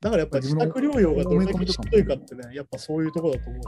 [0.00, 3.62] だからやっぱ自宅療養がどれだけしんどいかってね、やっぱそういうところだと思う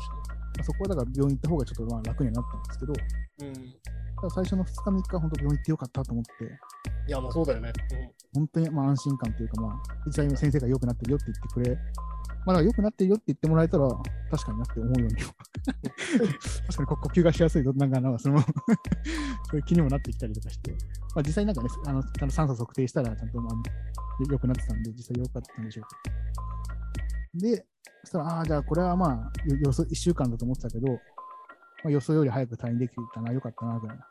[0.64, 3.00] そこはだから病院行った方がちょっとまあ楽にはなったんですけど、し。
[3.40, 4.30] うん。
[4.30, 6.32] 最初の2日3日、本当病院行ってよかったと思って、
[7.06, 7.72] いや、まあそうだよね。
[8.34, 9.72] 本当にまあ安心感というか、まあ、
[10.06, 11.78] 実際に先生が良くなってるよって言ってくれ、
[12.46, 13.88] まあ、良くなってるよって言ってもらえたら、
[14.30, 15.14] 確かになって思うように。
[16.66, 18.46] 確かに呼吸がしやすいと、なんか、なんかその そ
[19.52, 23.54] ういう気にもなってきたりとかして、まあ、実際なんかね、あのちゃんと酸素測定したら、ちゃんとまあ
[24.28, 25.86] 良くなってたんで、実際良かったんでしょう
[27.38, 27.54] けど。
[27.54, 27.66] で、
[28.02, 30.98] そしたら、ああ、じゃあこれはまあ、よ予想1週間だと思ってたけど、ま
[31.86, 34.06] あ、予想より早く退院できたな、良かったな、ぐらいな。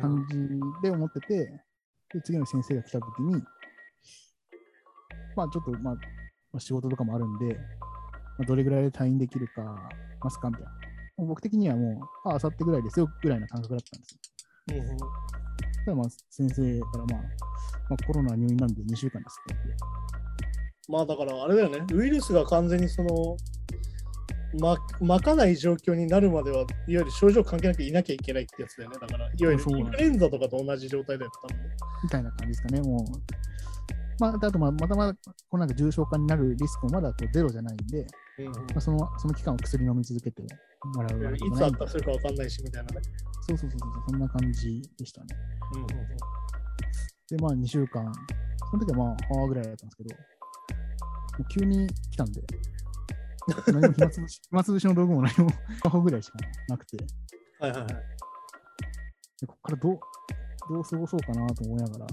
[0.00, 0.36] 感じ
[0.82, 1.36] で思ってて、
[2.12, 3.42] で次の先生が来たときに、
[5.36, 6.00] まあちょっと、まあ、ま
[6.54, 7.54] あ仕事とかもあるんで、
[8.38, 9.88] まあ、どれぐらいで退院できるか、
[10.22, 10.70] ますかみたいな。
[11.18, 14.96] 僕的にはもう、あ、あさってぐらいですよ、ぐらいな感覚だったんですよ。
[15.86, 17.22] うんまあ先生からまあ、
[17.90, 19.60] まあ、コロナ入院なんで2週間ですって。
[20.88, 23.36] まあだからあれだよね、ウイルスが完全にその、
[24.60, 28.98] ま、まかない状況になるまでは、いわゆる症状関係なくいなきゃいけないってやつだよね。
[29.00, 31.60] だから、いわゆるインフルエンザとかと同じ状態だよ、多分。
[32.04, 33.02] みたいな感じですかね、もう。
[34.18, 35.20] まあ、あとまあまだまだこ
[35.52, 38.06] うなんか重症化になるリスクもまだこうゼロじゃないんで、
[38.38, 40.42] うんうんまあ、そのその期間は薬飲み続けて
[40.94, 43.02] もらういつあったらするか分かんないし、みたいなね。
[43.46, 45.26] そうそうそうそう、そんな感じでしたね。
[45.74, 46.46] うんうんうん
[47.28, 48.12] で、まあ2週間、
[48.70, 50.22] その時はまあ、はあぐらいだったんですけど、も
[51.40, 52.40] う急に来たんで、
[53.66, 55.54] 何も暇つぶし暇つぶしの道具も何も、ス
[55.84, 57.04] マホぐらいしかなくて、で
[57.60, 57.94] はいはいはい。
[59.46, 60.00] ここからどう、
[60.70, 62.06] どう過ごそうかなと思いながら、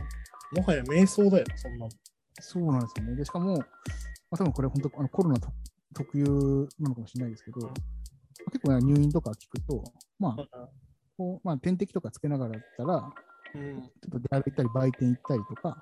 [0.53, 1.89] もはや瞑想だよ、そんなの。
[2.39, 3.15] そうなんですよね。
[3.15, 3.63] で、しかも、ま
[4.31, 5.49] あ、多分これ本当あのコロナと
[5.93, 6.25] 特有
[6.79, 9.83] なのかもしれないですけど、まあ結構ね入院とか聞くと、
[10.19, 10.69] まあ、
[11.17, 13.13] こうまあ、点滴とかつけながらだったら、
[13.55, 15.81] うん、ちょっと出歩いたり、売店行ったりとか、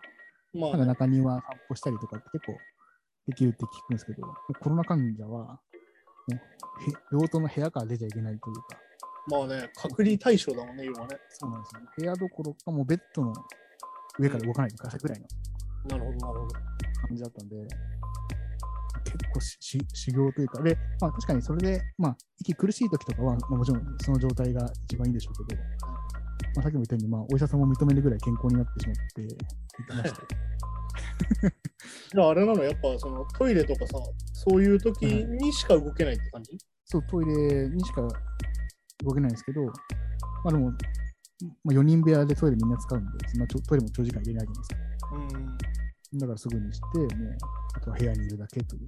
[0.53, 2.57] まあ、なんか中庭散歩したりとかって結構
[3.27, 4.21] できるって聞くんですけど、
[4.59, 5.59] コロナ患者は、
[7.11, 8.79] 病棟の部屋から出ちゃいけないというか、
[9.27, 11.17] まあね、隔離対象だもんね、要はね。
[11.29, 11.87] そうなんですよ、ね。
[11.97, 13.33] 部屋どころか、もうベッドの
[14.19, 15.27] 上から動かないでくださいぐらいの
[15.89, 16.53] なるほど、なるほど。
[17.07, 17.55] 感じだったんで、
[19.03, 29.29] 結構しし修行というか、で、まあ確かにそれで、まあ、息苦しい時とかは、まあ、もちろんその状態が一番いいんでしょうけど、まあ、さっきも言ったように、まあ、お医者さんも認めるぐらい健康になってしまって言っ
[29.87, 30.21] てました。
[32.13, 33.93] じゃああれなの、やっぱそのトイレとかさ、
[34.33, 38.01] そういう時にしか動けないって感じ、そう、トイレにしか
[39.03, 39.71] 動けないんですけど、ま
[40.45, 40.71] あでも、
[41.63, 45.15] まあ、4人部屋でトイレみんな使うんで、そんなちょトイレも長時間入れないじゃないですか。
[45.15, 46.19] うん。
[46.19, 46.85] だからすぐにして、
[47.15, 47.37] もう、
[47.75, 48.87] あとは部屋にいるだけという。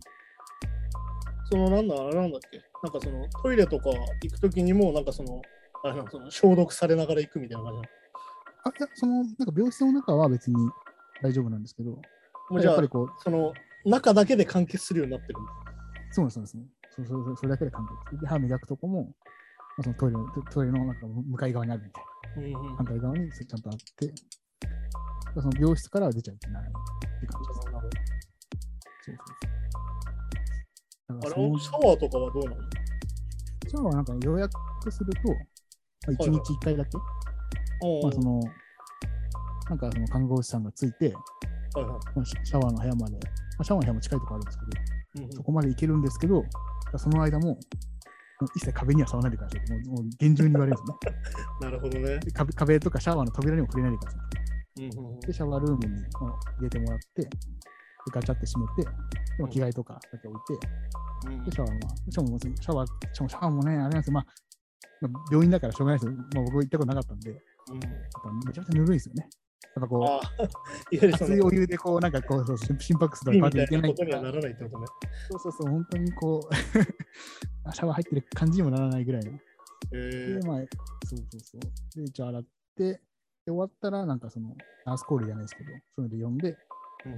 [1.50, 2.62] そのなんだ、あれなんだっけ？
[2.84, 3.90] なんかそのトイレとか
[4.22, 5.42] 行く時にも、なんかその、
[5.84, 7.90] あれなのその消毒されながら行くみたいな感じなの？
[8.66, 10.56] あ、いや、その、なんか病室の中は別に
[11.22, 13.54] 大丈夫なんですけど、もうじゃあやっぱり、こう、その
[13.86, 15.36] 中だけで完結するようになってる。
[16.12, 16.46] そうですね。
[16.96, 18.22] そうそうそうそれだけで完結。
[18.22, 19.10] で、歯磨くとこも、ま
[19.80, 22.04] あ、そのトイレのトトイレのなんか向かい側にあるみたい
[22.38, 22.76] うんうんな。
[22.78, 24.14] 反対側にちゃんとあって、
[25.36, 26.66] その病室からは出ちゃいけないっ
[27.22, 27.60] て感じです。
[27.62, 27.82] そうそう
[29.02, 29.18] そう。
[31.08, 32.58] だあれからそのシャワーとかはどうなの？
[33.68, 35.36] シャワーはなんか予約すると、ま
[36.08, 37.04] あ、1日1回だけ、ま
[38.10, 38.40] あその、
[39.70, 41.14] なんかその看護師さんがついて、
[41.76, 43.20] はいはいまあ、シャワーの部屋まで、ま
[43.60, 46.44] あ、シャワーの部屋も近いところあるんですけど、うんうんそこまで行けるんですけど、
[46.98, 47.56] その間も、
[48.56, 49.92] 一切壁には触らないでくださいと。
[49.92, 51.22] もう厳重に言われるんですね
[51.62, 52.20] なるほどね。
[52.20, 52.52] で壁。
[52.54, 54.86] 壁とかシャワーの扉にも触れないでください。
[54.86, 57.30] うんうんうんで、シャワールームにまあ入れてもらって、で
[58.12, 58.90] ガチャって閉めて、で
[59.40, 60.68] まあ着替えとかだけ置いて、
[61.28, 64.26] うんで、シャワーは、まあ、しかもシャワー、しかもシャワーもね、あれなんですよ、まあ、
[65.08, 66.18] まあ、病院だからしょうがないですよ。
[66.18, 67.34] まあ、僕行ったことなかったんで、う
[67.76, 67.88] んぱ
[68.48, 69.30] めちゃめちゃぬるいですよね。
[69.76, 70.22] やっぱこ
[70.92, 74.86] う、熱いお湯でこう、なんかこう、心拍数とかみパッといけないたいなことにはからならないってことね。
[75.32, 79.32] そうそうそう、本当にこう、シャワー入ってる感じにもならないぐらいの。
[79.94, 80.58] えで、まあ、
[81.06, 81.62] そうそうそう。
[81.96, 82.44] で、一応洗っ
[82.76, 82.84] て、
[83.46, 86.56] で終わったら、なんかその、ナースコールじゃないですけど、そういうので呼んで、ー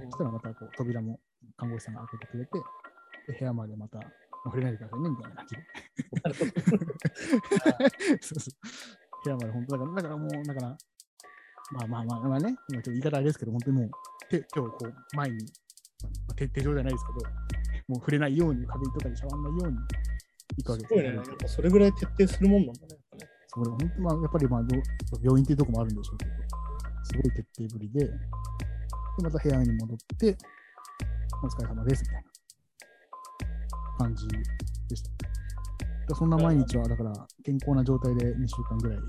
[0.06, 1.20] そしたらまたこう扉も
[1.58, 2.52] 看護師さんが開けてくれて、
[3.28, 4.08] で部屋までまた、まあ
[4.46, 5.62] 触れないでくださいね、みたいな感じで。
[8.22, 8.54] そうそう。
[9.24, 10.78] 部屋まで本当だから、だからもう、だから、
[11.72, 13.90] まあまあまあまあね、今ちょっと言い方あれですけど、本当にもう
[14.30, 17.20] 手手をこう前に、まあ、手手錠じゃないですけど、
[17.88, 19.78] もう触れないように、壁とかに触らないように
[20.58, 21.16] 行くわけですすごいね。
[21.16, 22.88] やっぱそれぐらい徹底するもんなんだね。
[23.48, 24.62] それ本当まあ、やっぱりまあ
[25.24, 26.32] 病院っていうとこもあるんでしょうけど、
[27.04, 28.12] すごい徹底ぶりで、で
[29.24, 30.38] また部屋に戻って、
[31.44, 32.24] お疲れ様ですみたいな
[33.98, 34.28] 感じ
[34.90, 36.16] でした。
[36.16, 37.12] そんな毎日は、だから
[37.44, 39.00] 健康な状態で2週間ぐらい。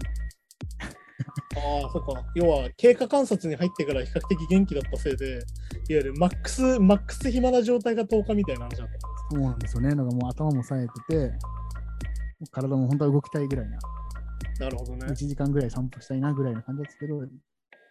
[1.56, 2.24] ああ、そっか。
[2.34, 5.40] 要は、経過観察に入ってから比較的元気だったせいで、いわ
[5.88, 8.98] ゆるマックス、マックス暇な状態が10日みたいな話だった。
[9.30, 9.90] そうなんですよね。
[9.90, 11.38] だからもう頭も冴えてて、
[12.50, 13.78] 体も本当は動きたいぐらいな、
[14.60, 15.14] なるほどね1。
[15.14, 17.20] 時間ぐらい散歩したいなぐらいな感じですけど、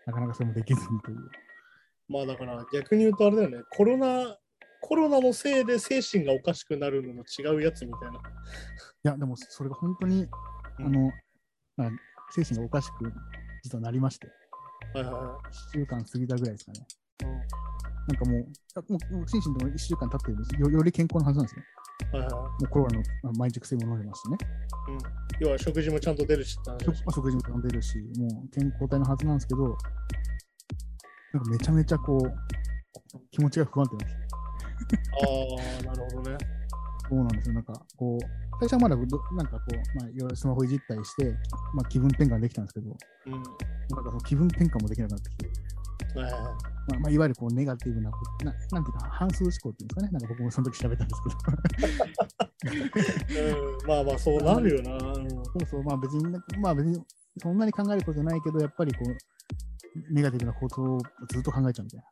[0.06, 1.17] なかなかそれもできずにという。
[2.08, 4.38] まあだから逆に言うとあれだよね、コロナ、
[4.82, 8.19] コロナのせいで精神がおかしくなるのの違うやつみたいな。
[8.19, 8.21] い
[9.04, 10.23] や、でもそれが本当に、
[10.80, 11.12] うんあの、
[11.78, 11.89] まあ、
[12.32, 13.12] 精神がおかしく
[13.65, 14.28] 実はなりまして、
[14.93, 15.39] はいはいは
[15.73, 16.86] 1週間過ぎたぐらいですかね。
[17.21, 18.13] い。
[18.13, 20.69] なんかもう、あもうもう心身とも1週間経ってるんですよ。
[20.69, 21.63] より健康なはずなんですね。
[22.13, 24.38] うんはいはいはもうコロナのあ毎日薬も飲んでますしね。
[24.89, 24.99] いうん、
[25.39, 29.63] 要は食事もちゃんと出るし食食事も飲んでるし、もう健康体のはずなんですけど、
[31.34, 34.25] なんかめちゃめちゃこう、気持ちが不安定なんですよ。
[35.88, 36.38] ああ、なるほどね。
[37.09, 37.53] そうなんですよ。
[37.55, 38.19] なんかこう、
[38.59, 41.33] 最初はまだどなんかこう、まあ、いろいろスマホいじったりして、
[41.73, 42.95] まあ、気分転換できたんですけど、
[43.27, 43.33] うん。
[43.33, 43.49] なんか
[44.09, 45.49] その気分転換もできなくなってきて、
[46.15, 50.09] まあ、まあ、いわゆるこうネガティブなこな、なんていうか、反数思考っていうんですかね。
[50.11, 51.29] なんか僕もその時調べたんですけ
[52.69, 52.95] ど、
[53.81, 54.91] うん、まあまあそうなるよな。
[54.95, 56.23] うんそうそう、まあ別に、
[56.59, 57.01] まあ別に、
[57.37, 62.05] そんなに考えることじゃないけど、やっぱりこう、ネガティブなことをずっと考えちゃうみたいな。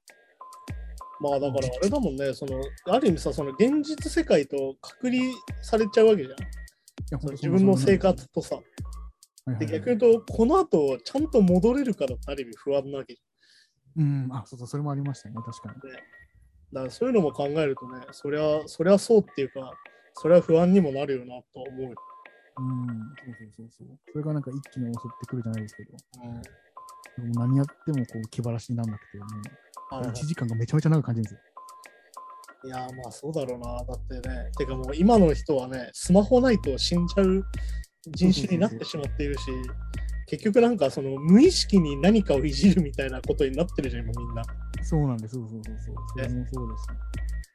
[1.23, 5.23] まあだからあれだもんね、そのある意味さ、その現実世界と隔離
[5.61, 7.31] されちゃうわけじゃん。
[7.31, 8.59] 自分の生活とさ。
[9.59, 13.21] で逆に言うと、この後ちゃんと戻れるかだってある意味不安なわけじ
[13.95, 15.75] うん、あ、そうそう、それもありましたね、確かに。
[15.75, 15.79] ゃん。
[16.73, 19.73] だからそういうのも考えるとね、そりゃ、そりゃそうっていうか、
[20.15, 21.93] それは不安にもなるよなと思う。
[22.55, 22.87] うん、
[23.25, 23.87] そうそうそうそう。
[24.11, 25.91] それがなんか一気に襲ってくるじゃないですけど、
[26.25, 26.41] うん
[27.17, 31.39] 何やってもこう気晴らしにならなくて、もうはいはい1時間がめちゃめちゃ長く感じるんですよ。
[32.65, 33.83] いやーまあそうだろうな。
[33.83, 37.45] だってね、てかもう今の人はね、スマホないと死んじゃう
[38.07, 39.41] 人種になってしまっているし、
[40.27, 44.41] 結局なんかその無意識に何かをいじるみたいなことになってるじゃん、今みんな。
[44.81, 45.95] そうなんです、そうそうそうそう。
[46.15, 46.87] それもそうです。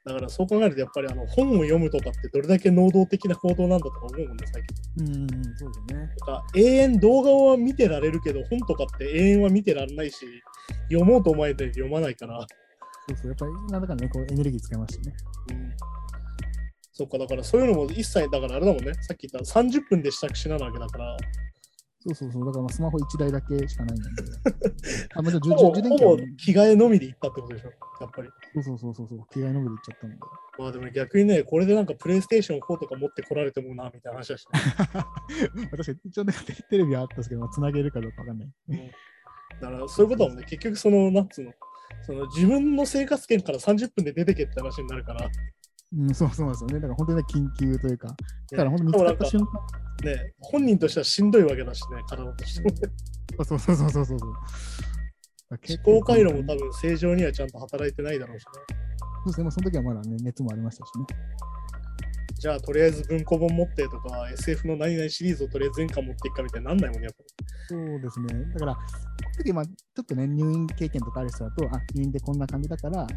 [0.09, 4.63] だからそう考えるとやっぱりあの本を読むとかってどれだけ能動的な行動なんだとか思うもんね、最
[4.97, 5.05] 近。
[5.05, 6.07] うん、うん、そうですよね。
[6.07, 10.27] なんか永遠動画は見てられるけど、本とかって永遠は見てられないし、
[10.91, 12.41] 読もうと思えて読まないから。
[13.09, 15.15] そうそう、やっぱりなんだかね、こうエネルギー使いますしね。
[15.53, 15.99] うん
[16.99, 21.17] そっか、だからそういうのも一切、だからあれだもんね、さっき言った30分で支度しなわけだから、
[22.09, 24.09] そうそうそう、だからまあスマホ1台だけしかないんで。
[25.15, 28.29] あ、まあ、じゃあ充電器はほぼ着替えのみで行ったってことでしょ、やっぱり。
[28.55, 30.17] そうそうそうそうそう、着替えのみで行っちゃったんで。
[30.59, 36.33] まあでも逆にね、これでなんかプレイステーション4とか持ってこられてもな、みたいな話だし、ね 私、一応ね、
[36.71, 38.49] テレビはあったんですけど、まあ、繋げるかどうかわかんない。
[38.71, 38.79] うん
[39.61, 41.53] だからそういうことだもんね、結局その、なんつうの、
[42.03, 45.29] その自分の生活圏から30分で出てけって話になるから、
[45.97, 46.75] うん、そうそうなんですよね。
[46.75, 48.09] だから本当にね、緊急というか、
[48.51, 49.53] だから本当に見つかった瞬間、
[50.05, 54.33] ね、本人としてはしんどいわけだしね、体としてもそうそうそうそうそうそう。
[55.51, 58.53] 思考回路も多多分正常にはちゃんと働いてないだろうしね。
[58.55, 61.07] そうですね、まあ、その時はまだね、熱もありましたしね。
[62.39, 67.25] じゃあとりあえず文庫本持ってとか SF の何々シリーズをとりあえず全巻持っていくかみたいになんないもんね、やっぱ
[67.69, 68.45] そうですね。
[68.55, 73.09] だから、この時、まあ、ちょっとね、入院経験とかある人だと、あ、入院でこんな感じだから、こ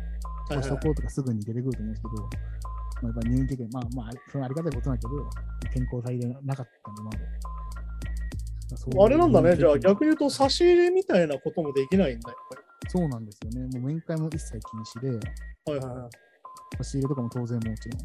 [0.51, 0.57] り。
[0.59, 5.29] うしとこうとかすぐに出てくると思うんですけど、まあ、やっぱ入院経験、まあまあ、そのありがたいことなんだけど、
[5.71, 7.17] 健康体でなかったんで、まだ
[9.03, 13.79] あれなんだね、じゃあ逆に言うと差し入れみたいなこともできないんだ、やっぱそうなんですよね。
[13.79, 15.19] もう面会も一切禁止で、
[15.65, 15.73] り。
[15.73, 16.09] はいはいはい。
[16.77, 18.01] 差し入れとかも当然もちろん。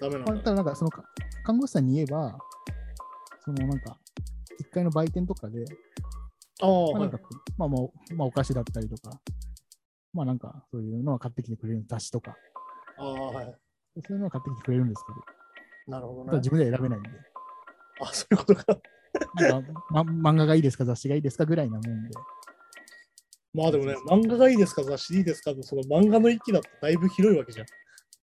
[0.00, 0.42] ダメまあ、なんだ。
[0.42, 1.04] ただなんかそのか
[1.44, 2.38] 看護師さんに言えば、
[3.44, 3.98] そのなんか、
[4.60, 5.64] 1階の売店とかで、
[6.60, 7.80] ああ、まあ、はないんかこう、まあまあ、
[8.16, 9.20] まあ、お菓子だったりとか、
[10.12, 12.36] まあなんかそういうのは買ってきてくれる雑誌とか、
[12.98, 13.44] ああ、はい。
[13.44, 15.12] そういうのは買ってきてくれるんですけ
[15.90, 16.50] ど、なるほどね自。
[16.50, 17.10] 分では選べないんで、
[18.00, 18.78] あ、そういうことか。
[19.34, 21.90] なんか、ま、漫画がいいですか、雑誌がいいですかぐらいなもんで、
[23.54, 27.66] まあでもね、漫画がいいですか、雑誌いいですかその漫画の域だとだいぶ広いわけじゃん。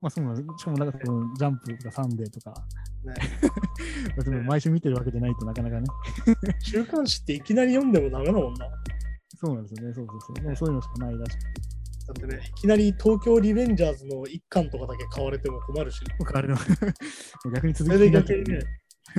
[0.01, 0.47] まあそうなんです。
[0.57, 2.53] しかもなんかそのジャンプとかサンデーとか、
[3.03, 3.13] ね、
[4.15, 5.87] 別に毎週見てるわけじゃないとなかなかね。
[6.63, 8.65] 週刊誌っていきなり読んでもダメだもんな。
[8.65, 8.71] だ
[9.35, 9.93] そうなんですよね。
[9.93, 10.45] そうそうそう。
[10.45, 11.79] もうそういうのしかないらしくて。
[12.11, 16.55] ってね、いきなり東京リベンジャーズの一巻とかだけ買われても困るし、 もう変わる
[17.53, 18.65] 逆に続きになっちゃう逆にね、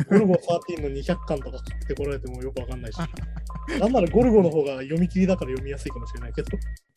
[0.08, 2.98] ゴルゴ13の200巻とか買ってこられてもよくわかんないし、
[3.78, 6.48] なんならゴルゴの方が読み切りだから読みやすいかもしれないけど、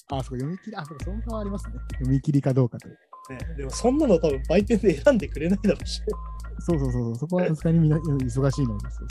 [0.09, 1.73] あ、そうか、読み切り、あ、そうか、その差はありますね。
[1.93, 2.97] 読み切りかどうかという。
[3.29, 6.01] ね、でもそんなの多分売店で選んでくれないだろうし、
[6.59, 9.07] そうそうそうそう、そこはさすがにみんな忙しいので、そう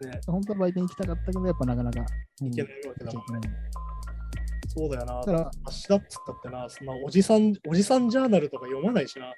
[0.00, 0.10] そう。
[0.10, 2.00] ね、本当は売店行きたかったけど、やっぱなかなか。
[2.42, 3.48] うんいけないわけだもんね。
[4.68, 5.20] そうだよな。
[5.20, 9.32] だから、雑誌だっつったってな、そんなおじさん、おじさんジャーナルとか読まないしな。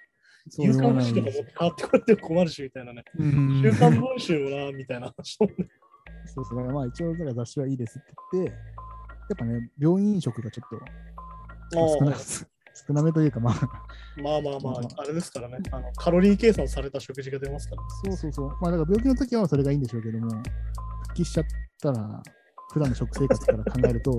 [0.51, 3.05] そう夕刊誌とか持って変わってこられても困るしみたいなね。
[3.19, 5.39] うん週刊文集もな、みたいな話。
[6.27, 8.57] そうそう、まあ一応、だから雑誌はいいですって言って、や
[9.35, 10.69] っぱね、病院食がちょっ
[11.71, 12.17] と少な
[12.87, 13.55] 少なめというか、まあ、
[14.23, 15.93] まあまあまあ、あれですからねあの。
[15.95, 17.83] カロリー計算された食事が出ますから。
[18.05, 18.49] そうそうそう。
[18.61, 20.31] まあ、だから病気の時はそれがいいんでしょうけども、
[21.03, 21.45] 復帰しちゃっ
[21.83, 22.23] たら、
[22.73, 24.13] 普段の食生活から考えると、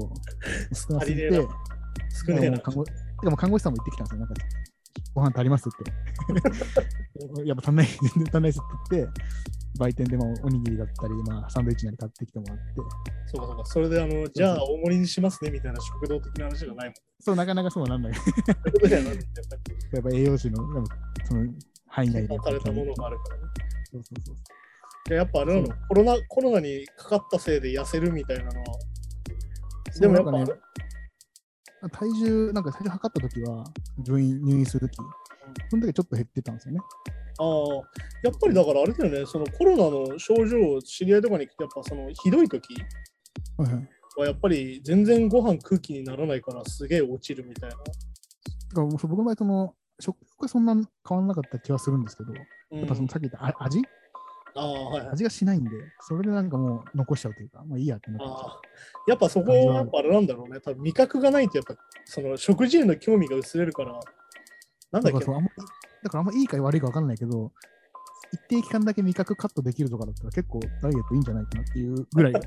[0.73, 2.57] 少なすぎて、少ねえな。
[2.57, 4.19] もう看護てかもう看護師さんも言ってきたんですよ。
[4.19, 4.33] なんか、
[5.13, 7.43] ご飯足りますって。
[7.45, 9.21] やっぱ足んない、全然足んないですって言って、
[9.79, 12.63] 売店でまあおにぎりだったり、まあ、サンドイッチなり買ってきてもらって、
[13.27, 13.65] そうかそうか。
[13.65, 16.93] それで、あの、じゃあ大盛りにしますねみたいな食堂的な話じゃないもん。
[17.19, 18.13] そう、なかなかそうなんない。
[18.13, 18.19] や
[19.99, 20.57] っぱ栄養士の、
[21.25, 21.47] その
[21.87, 22.37] 範囲内で。
[22.37, 23.43] されたものがあるからね。
[23.91, 24.35] そうそうそう。
[25.09, 28.79] でやっぱあれなのコロナ、コロナにかかったせいで痩せるみたいなのは。
[29.99, 30.45] でもやっぱ、ね
[31.87, 33.63] 体重、なんか最初測った時は、
[33.97, 34.97] 入院入院する時
[35.69, 36.79] その時はちょっと減ってたんですよね。
[37.39, 37.47] ああ、
[38.23, 42.75] やっぱりだからあれだよね、そのコロナの症状を知り合いとかに来て、やっぱそのひどい時
[43.57, 43.89] はいはい。
[44.17, 47.77] はやっぱり全然ご飯空気にならないからすげえ落ちるみたいな。
[47.77, 50.83] だから僕の場合、その食欲はそんな変
[51.17, 52.33] わらなかった気はするんですけど、
[52.71, 53.81] うんやっぱそのさっき言ったあ味。
[55.11, 55.69] 味がしないんで、
[56.01, 60.59] それでなんかもう残しちゃうというか、まあいいやってなっちゃうやっぱそこはやっぱあれなんだろうね。
[60.59, 63.99] 多分味覚がないとやっぱその食事への興味が薄れるから。
[64.91, 65.19] なんだっけ？
[65.19, 65.49] だからそうあんま
[66.03, 67.51] だからあんまいいか悪いか分かんないけど、
[68.31, 72.33] 一定期間だけ味覚カットできるとかだったら結構ダイエットいいんじゃないかなっていうぐらい。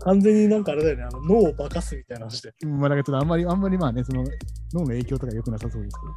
[0.00, 1.02] 完全になんかあれだよね。
[1.04, 2.52] あの脳を化かすみたいな話で。
[2.66, 4.24] まあだからちょっとあんまり、あんまりまあね、その
[4.72, 6.12] 脳の影響とか良くなさそうですけど。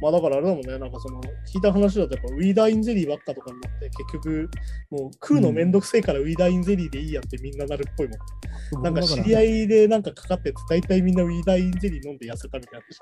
[0.00, 0.78] まあだからあれだもんね。
[0.78, 4.50] なんかその聞いた話だとやっぱウィーダーインゼリーばっかとかになって結局
[4.90, 8.82] もう食うのめんどくせえからウィーダーインゼリーでいいやってみんななるっぽいもん。
[8.82, 9.64] なんか知り合い。
[9.64, 13.00] いでなんかかかってて大体みんなウィーダーインゼリー飲んで痩せたみたいな話。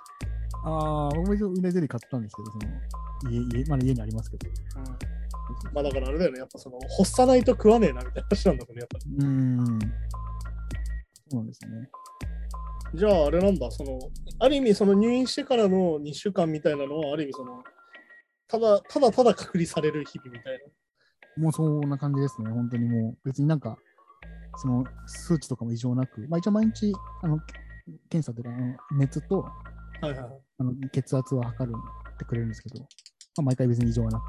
[0.64, 2.58] ああ、僕も一応ウイナゼリー買ったんですけど、そ
[3.28, 4.48] の家、家まだ家にありますけど。
[4.48, 5.18] うん
[5.72, 6.38] まあだからあれだよね。
[6.40, 8.80] やっぱその干さないと食わねえなみたいな話なんだもんね。
[8.80, 9.16] やっぱり。
[9.16, 9.78] うーん。
[11.30, 11.88] そうなんですね。
[12.94, 13.98] じゃああれなんだ、その、
[14.38, 17.62] ある意味その入院してからの2週間みたいなのは、ある意味その、
[18.46, 20.58] ただただただ隔離される日々みたい
[21.36, 22.50] もうそんな感じですね。
[22.50, 23.76] 本当にもう別になんか、
[24.56, 27.38] その数値とかも異常なく、まあ一応毎日、あの、
[28.10, 29.42] 検査というか、あの熱と
[30.00, 30.08] な。
[30.08, 30.40] はいはいはい。
[30.60, 31.76] あの血圧は測る
[32.14, 32.86] ってくれるんですけど、ま
[33.38, 34.22] あ、毎回別に異常はなく。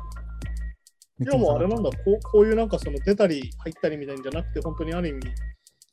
[1.22, 5.28] じゃあもうあれなんだ、熱こうこういうなんかその出たり入ったりみたいんじゃなくて、本当にある意味、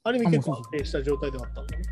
[0.05, 1.85] ある意味結構安定した状態ではあったんだね。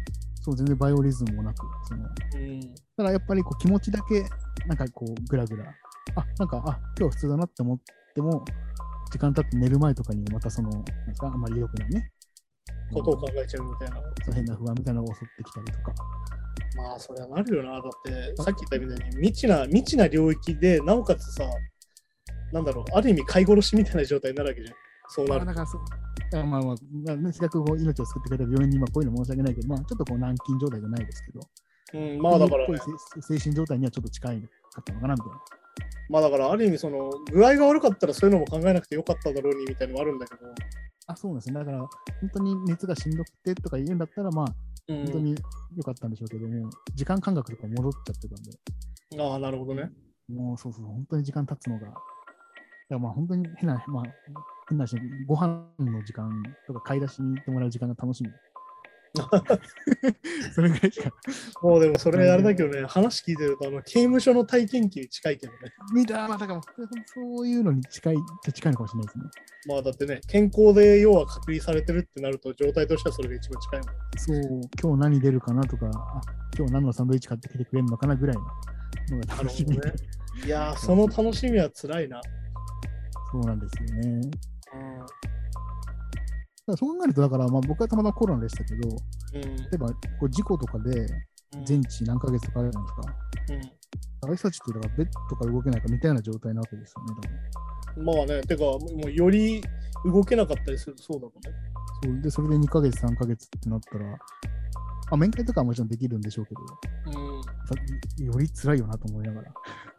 [0.44, 2.74] そう、全然バイオリズムもなく、その、うん。
[2.96, 4.26] ただやっぱりこう気持ちだけ、
[4.66, 5.64] なんかこう、ぐらぐら、
[6.16, 7.78] あ、なんか、あ、今日普通だなって思っ
[8.14, 8.44] ても、
[9.11, 12.11] 時間経って寝る前とかにまたその、なんか、あんまり良くないね。
[12.92, 13.96] ことを考えちゃうみたいな。
[13.96, 15.94] そう変な不安みたいなのが襲ってきたりとか。
[16.76, 17.72] まあ、それはなるよな。
[17.72, 21.44] だって、さっき言ったみたいに未知な、未知な領域で、なおかつさ、
[22.52, 24.76] なんだろう、ある意味飼い殺しみたいな状態になるわけじゃん。
[25.09, 25.80] そうなるまあ、だからそう。
[26.32, 26.74] まあまあ、ま
[27.12, 31.40] あね、せっかくこう命を救ってくれた病院に今こういうの申し訳ないけど、まあちょっとこう軟禁状態じゃないですけど、
[31.94, 32.78] うん、まあだから、ね
[33.20, 34.48] 精精神状態にはちょっと近いか
[34.80, 35.40] ったのかなみたいな。
[36.08, 40.40] まあだから、ある意味、その、具合が悪かったらそういうのも考えなくてよかっただろうにみたいなのもあるんだけど、
[41.07, 41.55] あ、そうですね。
[41.55, 41.88] だから、本
[42.34, 44.55] 当に熱がしんどくてとか言うんだったら、まあ、
[44.88, 45.34] うん本当に
[45.76, 49.90] 良かったんでしょうけども、時間感覚とか戻っちゃってたんで、ああ、なるほどね。
[50.28, 52.01] もうそうそう、本当に時間経つのが、だか
[52.90, 54.05] らまあ本当に変な、まあ、
[54.68, 54.96] 変な話、
[55.26, 58.30] ご飯の時間とか買い出しに行ってもらう時間が楽しみ。
[60.52, 61.12] それぐらいしか。
[61.62, 65.58] もうでもそれあれだけどね、話聞いてると、あの、刑務所の体験記に近いけどね。
[65.94, 66.60] みたいな、まあ、だから
[67.06, 68.16] そういうのに近い、
[68.52, 69.24] 近いのかもしれないですね。
[69.66, 73.88] まあだってね、健康で要は隔離されてるってなると、状態としてはそれが一番近いもん。
[74.18, 76.20] そう、今日何出るかなとか、あ
[76.56, 78.42] 今日何のサンドイッチ買ってきてくれるのかなぐらいの
[79.16, 79.78] のが楽しみ。
[79.78, 79.80] ね
[80.44, 82.20] いやー、その楽しみは辛いな。
[83.30, 84.30] そうなんですよね。
[86.66, 89.43] らそう考えると、だからまあ僕はたまたまコロナでしたけど、うん。
[89.43, 91.07] 例えばこう事故とかで
[91.57, 93.14] うん全治何ヶ月とかあるじゃないですか。
[94.22, 97.14] ああいう人たちってだからベッドから動けないかみたいな状態なわけですよね。
[97.97, 98.27] 多分うん。
[98.27, 99.62] まあね、てか、もうより
[100.05, 101.41] 動けなかったりするそうだもんね。
[102.03, 104.18] そうで、それで2ヶ月、3ヶ月ってなったら、
[105.11, 106.61] あ面会とかはもちろんできるんでしょうけど、
[107.18, 107.42] うん。
[107.42, 107.50] さ
[108.18, 109.55] より辛いよなと思いながら。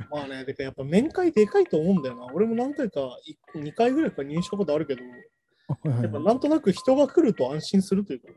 [0.10, 2.26] まあね、てかやっぱ面会でかいと思うんだよな。
[2.34, 3.18] 俺も何回か、
[3.56, 5.02] 2回ぐらいか入院したことあるけど、
[5.68, 8.28] あはいはいやっぱはいなんとなく人が来ると安心するというか、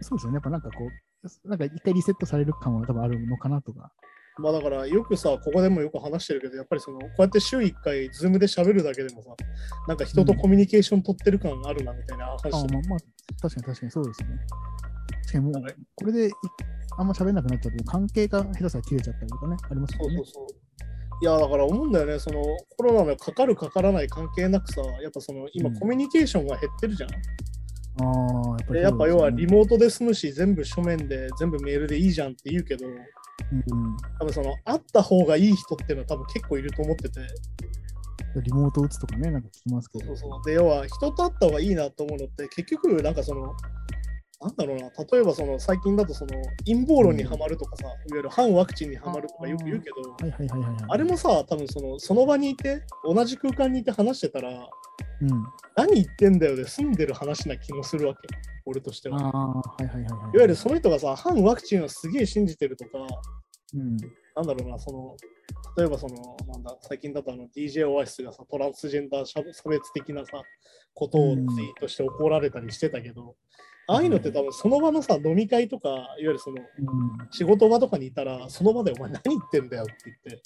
[0.00, 0.36] そうですよね。
[0.36, 3.92] やっぱなんかこう、なんか一回リセットされる感は多分あるのかなとか。
[4.38, 9.30] まあだからよくさ、ここでもよく話してるけど、やっぱりその、こうやって週1回、ズームで喋るだけでもさ、
[9.88, 12.74] なんか人とコミュニケーション取ってる感あるなみたいな話あしてる。
[12.74, 12.98] まあまあ、
[13.42, 14.36] 確かに確かにそうですよね。
[15.22, 15.52] 確かにも
[15.96, 16.32] これでい
[16.98, 20.46] あんま喋れなくなっちゃうと、関係が下手したら切れちゃったりとかね、ありますよねそうそう。
[20.48, 20.60] そう。
[21.22, 22.42] いやだから思うんだよね、その
[22.76, 27.10] コロナのかかるかからない関係なくさ、やっぱその今うんコミュニケーションが減ってるじゃん。
[27.10, 27.14] あ
[28.02, 32.86] あ、やっぱりでやっぱ要はリモモートで済むし、全部書面で全部メールでいいじゃんって言うけど、
[33.52, 37.20] うん、多分その会った方がいい人っていうのは多分結構いると思ってて、
[38.42, 40.06] リモート打つとかね、なんか聞きますけど。
[40.06, 43.54] そうそうで要は人と会った方がいいなと思うのって結局なんかその
[44.42, 46.34] なんだろうな例えばその最近だとその
[46.64, 50.16] 陰謀論にはまるとかさ、いわゆる反ワクチンにはまるとかよく言うけど。
[50.88, 54.50] あれもさ多分そのその場にいて同じ空間にいて話してたら
[55.22, 55.46] うん。
[55.76, 58.28] 何言ってんだよで済んでる話な気もするわけ
[58.66, 59.20] 俺としては。
[59.20, 60.12] いああ、はいはいはいはい。
[60.12, 62.90] わゆるその人がさ反ワクチンをすげえ信じてるとか
[63.74, 63.96] うん。
[64.36, 65.16] なんだろうなその
[65.76, 70.42] 例えばそのなんだ最近だとあの DJ オアシスがさトランスジェンダー差別的なさ
[70.94, 71.46] ことをツイー
[71.80, 73.36] トして怒られたりしてたけど、
[73.86, 80.42] ああいうのって多分その場のさ飲み会とかいわゆるそのうん仕事場とかにいたらその場でお前何言ってんだよって言って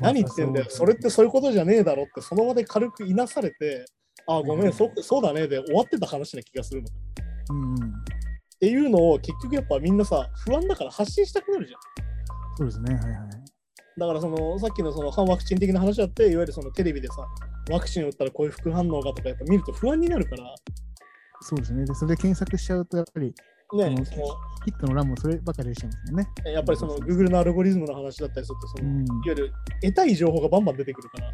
[0.00, 3.84] 何言ってんだよそれってそういうことじゃねえだろってその場で軽くいなされて
[4.26, 6.92] ああごめんそそうだねで終わってた話な気がするのっ
[7.50, 7.78] うんうん。
[8.60, 11.80] ていうのを結局やっぱみんなさ不安だから発信したくなるじゃん
[12.56, 13.30] そうですね、はいはい。
[13.98, 17.26] だからそのさっきのその反ワクチン的な話だっていわゆるそのテレビでさ
[17.70, 20.54] ワクチンを打ったらこういう副反応がとかやっぱ見ると不安になるから
[21.42, 21.84] そうですね。
[21.84, 23.34] で、それで検索しちゃうと、やっぱり、
[23.76, 23.94] ね。
[24.64, 26.52] ヒットの欄もそればかり出ちゃいますよね。
[26.52, 29.04] やっぱりその Google のアルゴリズムの話だったりするとその、うん。
[29.04, 29.52] いわゆる
[29.82, 31.32] 得たい情報がバンバン出てくるから、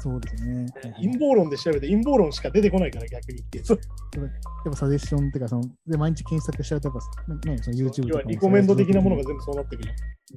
[0.00, 0.66] そうですね。
[0.96, 3.64] 陰謀論で調べて陰謀論しか出てこないから逆にっていう。
[3.64, 3.78] そう。
[4.16, 4.28] やっ
[4.64, 9.90] ぱサジェッションっていうか、そので毎日検索しちゃうと、やっぱ、ね、その YouTube とかも要はリコメンド的なものが全部そうなってくる。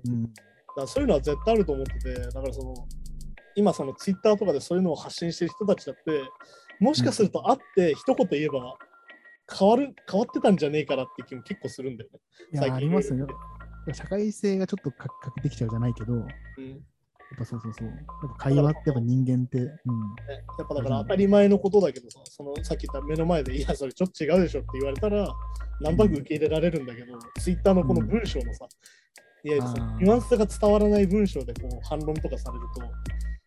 [0.08, 0.34] うん。
[0.78, 2.74] だそういうのは絶対あると思ってて、だからその、
[3.56, 6.24] 今そのツイッターとかでそういうのを発信してる人たちだって、
[6.80, 8.76] もしかすると会って一言言えば
[9.58, 12.20] 変わる、変わってたんじゃねえかなって気も結構するんだよね。
[12.54, 13.28] いや、最近ありますよ。
[13.94, 16.26] 社会性がちょっとか欠けてきちゃうじゃないけど、やっ
[16.58, 16.82] うん
[17.38, 17.88] ぱそうそうそう。
[17.88, 17.98] やっ
[18.38, 19.66] ぱ会話ってやっぱ人間って、うん。
[19.68, 19.74] ね
[20.60, 25.28] やっぱだから当たり前のことだけどさ、そのさっき言った目の前で、いや、それちょっと違うでしょって言われたら、
[25.80, 28.68] 何となく受け入れられるんだけど、ツイッターのこの文章のさ、
[29.44, 32.66] いわゆるそニュアンスが伝わらない文章でこう反論とかされる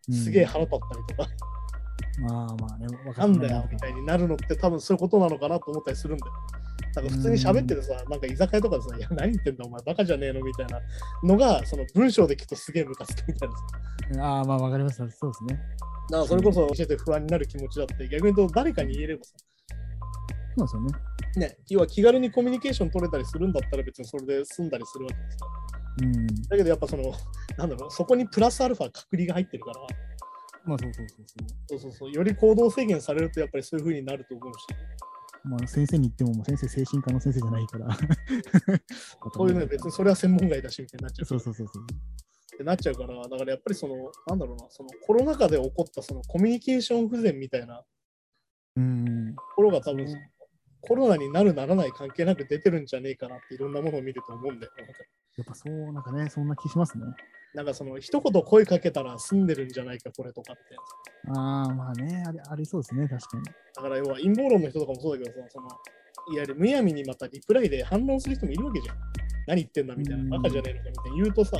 [0.09, 1.29] と、すげえ腹立ったりとか、
[2.21, 6.33] まあまあね、わなんだよみたいになるのって多分そういうことなのかなと思ったりするんだよ。
[6.95, 10.81] だから普通に喋っててさ、なんか居酒屋とかでさ、いや、何言ってんだお前、バカじゃねえのみたいな
[11.25, 13.65] のが、その文章で聞くとすげえムカつくみたいなさ。
[14.25, 14.97] ああ、まあわかります。
[14.97, 15.59] そうですね。
[16.11, 19.33] だからそれこそ教えて不安になる気持ちだって、逆に言うと誰かに言えればさ、
[20.57, 20.91] そうですよね。
[21.37, 25.49] ね、要は気軽にコミュニケーション取れたりするんだったら別にそれで済んだりするわけですよ。
[26.03, 26.27] うん。
[26.27, 27.13] だけどやっぱその、
[27.57, 29.77] なんだろう、そこにプラスアルファ隔離が入ってるから、
[30.65, 31.49] まあそうそうそうそう。
[31.69, 34.67] そうそうそう、より行動制限されるとやっぱりそういう風になると思うし、
[35.45, 37.89] まあ、先生に言っても、もう先生、精神科の先生じゃないから。
[39.21, 41.27] こういうの別にそれは専門外だしみたいになっちゃう。
[41.27, 41.85] そうそうそうそう。
[42.55, 47.87] ってなっちゃうから、だからやっぱりその、なんだろうな、そのコロナ禍で起こったそのコミュニケーション不全みたいなと
[48.77, 49.35] うん。
[49.55, 50.21] ころが多分、そう
[50.81, 54.73] コロナになるならない関係なく出てるんじゃねえかなっていろんなものを見ると思うんだよ。
[54.77, 54.93] なんか
[55.37, 57.05] やっぱそう、なんかね、そんな気しますね。
[57.55, 60.63] なんかその一言声かけたら済んでるんじゃないか、これとかって。
[61.29, 63.45] ああ、まあね、あれありそうですね、確かに。
[63.77, 65.69] だから要は陰謀論の人とかもそうだけどさ、その
[66.33, 68.97] いわゆるむやみにまたリプライで反論する人もいるわけじゃん。
[69.47, 71.57] 何言ってんだみたいうんな、バカじゃねえのかみたいな言うとさ、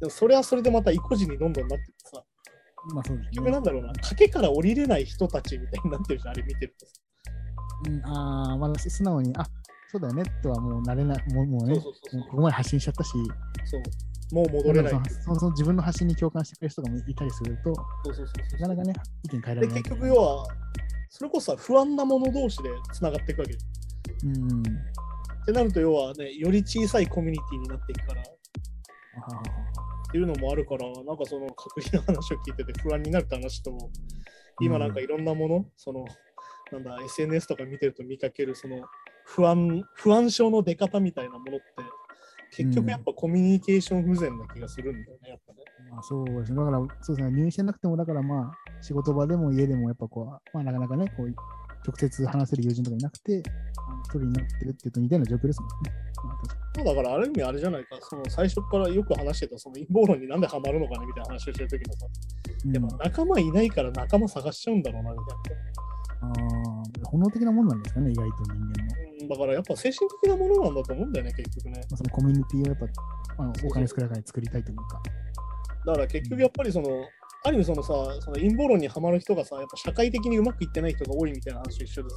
[0.00, 2.24] でもそれはそれでまた意固地にどんどんなってってさ、
[2.92, 3.52] まあそうです結局ね。
[3.52, 6.92] なんだろうな、賭けから降りれない人たちみたいになってるじゃん、あれ見てるとさ。
[7.86, 9.44] うん、ああ、まだ素直に、あ
[9.92, 13.10] そうだよねとはもうなれない、もうもうね、そうそうそうそうここまで発信しちゃったし、
[13.64, 13.82] そう。
[14.34, 15.30] もう戻れないそ。
[15.30, 17.74] のそ自分の発信に共感してくれる人がいたりすると、
[18.04, 19.82] そうそうそうなかなかね、意見変えらで、れない。
[19.82, 20.48] 結局要は、
[21.08, 23.54] それこそさ不安なもの同士でつながっていくわけ。
[23.54, 23.56] っ
[24.24, 24.62] うん。
[25.46, 29.42] てなると、要はね、より小さいコミュニティになっていくから、っあははは
[30.10, 33.76] ていうのもあるから、なんかその隔離の話を聞いてて不安になるって話と、
[34.60, 36.04] 今なんかいろんなもの、その、
[36.72, 38.80] なんだ、SNS とか見てると見かける、その
[39.24, 41.66] 不安、不安症の出方みたいなものって、
[42.56, 45.58] 結局やっぱコミュニケーション不全な気がするんだよね、やっぱね。
[45.90, 46.58] まあそうですね。
[46.58, 47.36] だから、そうですね。
[47.36, 50.26] 入院してなくても、だからまあ、仕事場でも家でも、やっぱこう、
[50.56, 51.34] まあなかなかね、こう、
[51.86, 55.74] 直接話せる友人とかいなくて、一人になってるっていうと似たような状況ですもんね。
[56.76, 62.06] まあ、だからある意味あれじゃないか、その最初からよく話してたその陰謀論になんでハマるのかねみたいな話をしてる時のさ、
[62.64, 65.26] にやっぱ仲間いないから仲間探しちゃうんだろうなみたい
[66.22, 69.03] うん、ああ、本能的なもんなんですかね、意外と人間の。
[69.28, 69.34] な。
[69.34, 71.80] うんだからやっぱ精神的なものなんだと思うんだよね、結局ね。
[71.90, 72.86] まあ、そのコミュニティをやっぱ、
[73.44, 75.02] まあ、お金少ないから作りたいというか。
[75.86, 76.88] だから結局やっぱりその、
[77.46, 82.16] ある意味そのさ、その陰謀論にはまる人がさ、やっぱ社会的にうまくいってない人が多いみたいな話と一緒でさ、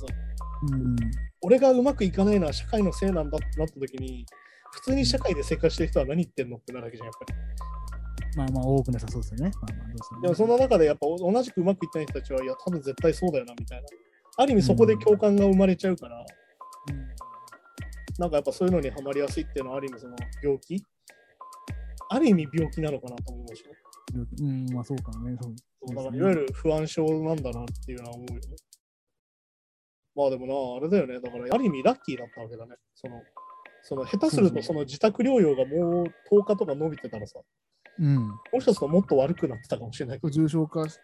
[0.72, 0.95] うん。
[1.41, 4.26] 俺がうまくいかないのは社会のせいなんだってなった時に、
[4.72, 7.38] 普通に社会で生活してる人は何言ってんのってなるわけじゃん、やっぱり。
[8.38, 9.51] まあまあ、多くなさそうですよね。
[9.62, 13.88] まあまあ、どうするでもその中でやっぱ同じくうまくいってない人たちは、いや、多分絶対そうだよなみたいな。
[14.38, 16.24] ある意味そこで共感が生まれちゃうから、
[18.17, 20.83] なんかやっぱそういうのにはまりやすいっていうのはある意味その病気？
[22.09, 23.69] ある意味病気なのかなと思うしね。
[24.39, 25.38] うん、うんまあそうかね。
[25.41, 25.55] そう
[25.88, 28.55] そうだからいわゆる不安症なんだなっていうのは思うよね。
[30.15, 31.21] まあでもな、あれだよね。
[31.21, 32.75] だからある意味ラッキーだったわけだね。
[32.95, 33.21] その、
[33.83, 37.39] その下手するとその自宅療養がもう10日とか伸びてたらさ、
[37.99, 38.15] うん。
[38.17, 40.19] もしかするともっと悪くなってたかもしれない。
[40.23, 40.97] 重症化し、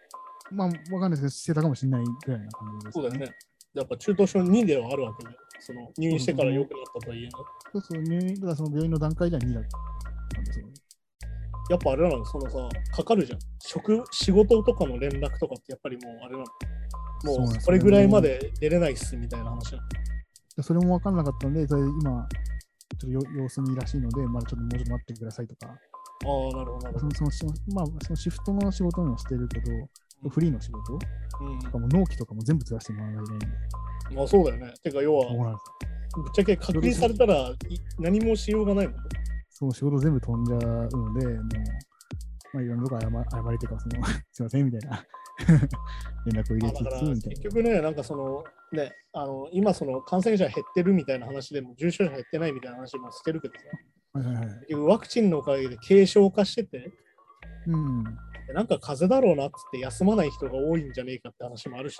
[0.50, 3.32] まあ、わかんないですけど、してたかもしれないぐらいな感じです、そうだよね。
[3.74, 7.30] やっぱ中等症2ではあるわけで、その入院してから良くなったとはいえね。
[7.72, 9.64] そうそう、入院、だからその病院の段階では2だっ
[10.34, 10.66] たんですよ。
[11.70, 13.38] やっぱあれなの、そのさ、かかるじゃん。
[13.60, 16.44] 職、仕事とかの連絡とかってやっぱりもうあれなの。
[17.24, 19.88] もうそれぐらいまで出れないっすみたいな話なの。
[20.56, 25.76] でそれも分かんなかったんで、それ今、ちょっとよ様子見らしいので、まだちょっともうちょっと待ってくださいとか、ああ、
[26.56, 27.14] なるほど、なるほど。
[27.14, 29.72] そのそのしまあ、そのシフトの仕事もしてるけど、
[30.28, 30.98] フリーの仕事
[31.40, 33.60] うんとかも納期とかも全部ずらしてもらわないといけないん
[34.10, 34.72] で、まあそうだよね。
[34.82, 35.60] てか、要は、
[36.14, 37.54] ぶっちゃけ確認されたらい
[37.98, 39.00] 何もしようがないもんね。
[39.50, 41.38] その仕事全部飛んじゃうので、もう、
[42.54, 45.06] まあ、いろんなとこ謝謝りてか、その、 すいませんみたいな
[46.26, 53.60] 連絡を入れつつ、みたい結局ね、なんかその、ね、あの今その感染者減ってるみたいな話でも重症者減ってないみたいな話もしてるけどさ、
[54.14, 54.30] な。
[54.30, 54.74] はいはいはい。
[54.74, 56.92] ワクチンのおかげで軽症化してて、
[57.66, 58.04] うん。
[58.52, 61.98] なんか風邪だろうなっつって休まない人が多いんじゃねえかって話もあるし、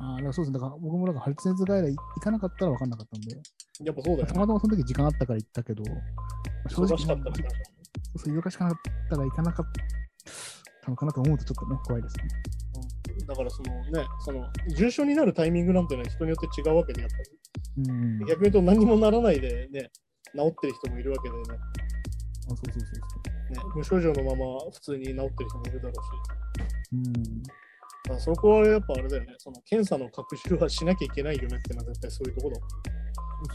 [0.00, 0.52] ああ、そうですね。
[0.52, 3.42] だから僕もなんか発熱外来行かなかったら分かんなかったんで、ね、
[3.84, 4.32] やっぱそうだよね。
[4.32, 5.82] たまたまその時時間あったから行ったけど、
[6.68, 7.32] 正直忙しかった
[8.18, 8.70] そう忙しかっ
[9.10, 9.66] たら行かなかっ
[10.82, 12.22] たのかなと思うとちょっとね、怖いですね。
[12.74, 14.46] うんだからそのね、その
[14.76, 17.16] 重症になるタイミングなんていうのは人によって違うわけで、やっぱ
[17.92, 18.18] うん。
[18.20, 18.26] り。
[18.26, 19.90] 逆に言うと何にもならないでね、
[20.36, 23.37] 治ってる人もいるわけでね、あそうそうそうそう。
[23.50, 25.98] ね無症状のまま普通に治ってる人もいるだろうし。
[26.92, 27.42] うん。
[27.42, 27.50] だ
[28.10, 32.62] からそこはやっぱあれだよね、その検査の拡充はしなきゃいけないよねってのは絶対そういうところだ。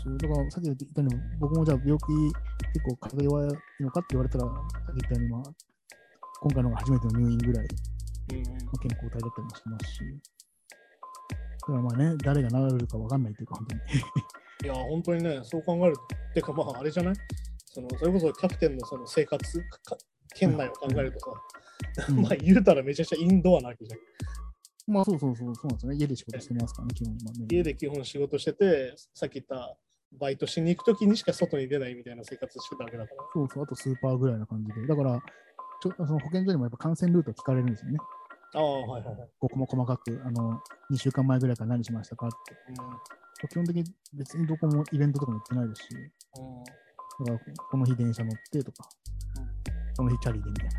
[0.03, 2.05] そうだからさっき言ったように、僕もじゃあ病気
[2.73, 5.43] 結構風邪弱いのかって言われたら、さっき言ったように、まあ、
[6.41, 8.43] 今回のが初めての入院ぐらい、うん
[8.79, 9.99] 健康体だったりもしますし、
[11.61, 13.81] だからまあね、誰が治るか分かんないというか、本当に。
[14.63, 16.01] いや、本当にね、そう考えると、
[16.33, 17.13] てかまああれじゃない？
[17.73, 19.97] そのそれこそキャプテンのその生活か
[20.35, 21.25] 圏内を考えるとさ、
[22.09, 24.93] うんまあ言うたらめちゃくちゃインドアなわけじゃん。
[24.93, 25.97] まあそうそうそう、そうなんですよね。
[25.97, 27.17] 家で仕事してますからね、基本。
[27.23, 29.77] まあね、家で基本仕事してて、さっき言った
[30.19, 33.23] バイトしに行くときにしか外に出ないみたいな生活してたわけだから。
[33.33, 34.85] そうそう、あとスーパーぐらいな感じで。
[34.85, 35.19] だから、
[35.81, 37.97] ちょその保健所にもやっぱ感染ルート聞かれるんですよね。
[38.55, 39.29] ああ、はいはいはい。
[39.39, 40.59] 僕も細かく、あの、
[40.91, 42.29] 2週間前ぐらいから何しましたかっ
[43.41, 43.47] て。
[43.47, 45.89] 基本的に別にどこもイベントとかも行ってないですし、
[46.37, 46.63] うんうん
[47.19, 47.39] だから
[47.71, 48.89] この日電車乗ってとか、
[49.97, 50.73] この日チャリでみたいな。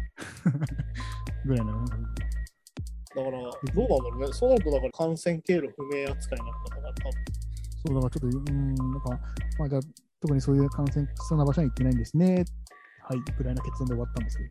[1.46, 1.84] ぐらいの。
[1.84, 4.32] だから、どうなんだろうね。
[4.32, 7.34] そうなると、だから感染経路不明扱いになったから、多分
[7.86, 9.10] そう、だからちょっと、うーん、なんか、
[9.58, 9.82] まあじゃあ、
[10.20, 12.44] 特にそういう感染しそうな場所に行ってないんですね。
[13.02, 14.50] はい、ぐらいな結論で終わったんですけど。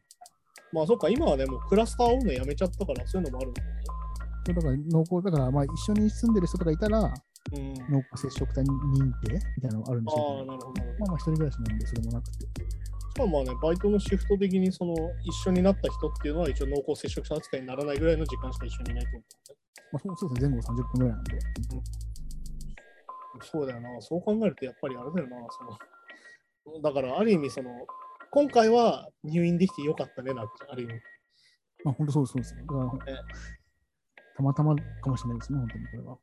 [0.72, 3.84] まあそっか、今はね、もうクラスターをね、やめちゃったから、そういうのもあるんだよね。
[4.48, 7.14] だから、濃厚、だから、まあ一緒に住んでる人とかいたら、うん。
[7.52, 10.80] 濃厚接触者認定みたいなのがあるんでしょああ、うけど、なるほど。
[10.80, 12.46] なるほどまあまあ一人暮らしなんで、それもなくて。
[12.46, 19.24] しかもまあね、バイトのシフト的にその一緒になった人っていうのは一応濃厚接触者扱いにならないぐらいの時間しか一緒にいないと思
[19.94, 21.36] まあそうそうですね、前後30分ぐらいなんで。
[21.36, 21.40] う。
[23.44, 24.02] そうだよな。
[24.02, 25.38] そう考えるとやっぱりあれだよな。
[25.52, 27.70] そのだからある意味その、
[28.32, 30.94] 今回は入院できてよかったねなって、ある意味。
[31.84, 32.56] まあ本当そうそうです。
[32.56, 33.24] だから、
[34.36, 36.18] たまたまかもしれないですね、本当にこれは。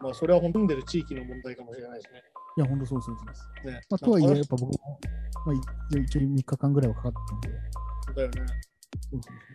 [0.00, 2.22] まあそれは本当に住んでる地域の問題かもしれないしね。
[2.56, 3.48] いや、本当そうそうそうです。
[3.66, 5.00] ねまあ、とはいえ、やっぱ僕も、
[5.46, 7.48] まあ、一応3日間ぐらいはかかったんで、
[8.16, 8.52] だよね。
[9.10, 9.50] そうそう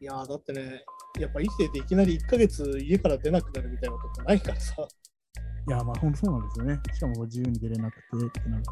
[0.00, 0.84] いやーだってね、
[1.20, 4.74] やっぱ生きてていきなり1ヶ月家から出なくなるみたいなことないからさ。
[5.68, 6.80] いや、まあ、本当そうなんですよね。
[6.92, 8.62] しかも自由に出れなくてってなる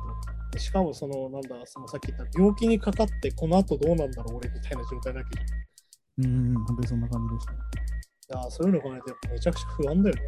[0.53, 0.59] と。
[0.59, 6.33] しかもその、なんだ、そのさっき言った病気にかかって、この後どうなんだろう、俺みたいな状態なわけじゃん。
[6.33, 7.53] うん、本当にそんな感じでした。
[8.31, 10.23] いやーそういうの考えると、やっぱめちゃくちゃ不安だよね。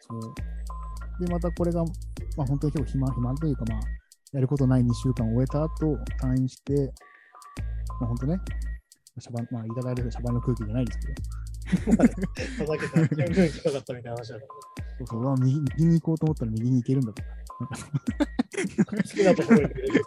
[0.00, 1.24] そう。
[1.26, 3.80] で、またこれが、まあ本当に結構暇、暇というか、まあ、
[4.32, 6.92] やることない2週間を終えた後、退院して、
[8.00, 8.40] まあ本当ね、
[9.18, 11.14] シャバン、まあ、いただいるシャバンの空気じゃないですけど、
[11.84, 14.46] ふざけたら、全然来たかったみたいな話だから、ね。
[14.98, 17.28] そうそう、うわ右右に行こうと思ったら右に行けるんだとか。
[17.54, 20.04] 好きなところに来れる。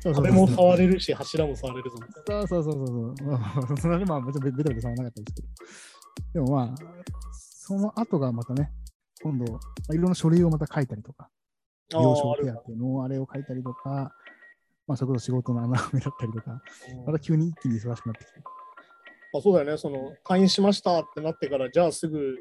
[0.00, 2.46] そうそう壁も触れるし、柱も触れるぞみたいな。
[2.46, 5.48] そうそうそうそうそれはまあ、もちろんベベタベタ触らなかったですけど。
[6.32, 6.74] でもまあ、
[7.32, 8.70] その後がまたね、
[9.22, 9.58] 今度、ま
[9.90, 11.30] あ、いろんな書類をまた書いたりとか、
[11.92, 14.12] あー病床手当のあれを書いたりとか、
[14.86, 18.40] まあ、それこそ仕事の穴埋めだったりとか、うんまた急に一気に忙しくなってきて。
[19.32, 22.36] まあ、そうだよね、その退院しましたってなってから、じゃあすぐ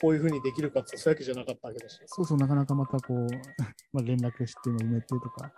[0.00, 2.00] こういうふうにできるかってそういうわけじゃなかったわけだし。
[2.06, 3.26] そうそう、なかなかまたこう、
[3.92, 5.52] まあ、連絡して埋めてとか、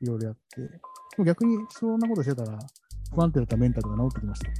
[0.00, 1.24] いろいろやって。
[1.24, 2.58] 逆にそんなことしてたら、
[3.14, 4.50] 不安定だったメンタルが治ってきました。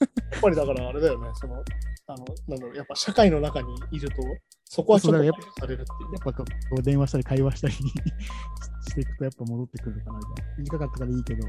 [0.00, 1.62] やっぱりだからあれだよね、その、
[2.06, 4.16] あの、なんだろう、やっぱ社会の中にいると、
[4.64, 6.44] そこはちょっとそうだ排除されるっていうやっぱこ
[6.78, 10.54] う電話したり会話したりしていくとやっぱ戻ってくるかなみたいな。
[10.58, 11.46] 短かったからいいけど、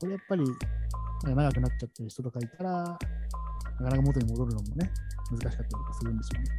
[0.00, 0.44] これやっぱり
[1.24, 2.98] 長くなっちゃってる人とかいたら、なか
[3.84, 4.90] なか元に戻るのもね、
[5.30, 6.50] 難しかったりとかするんでしょうね。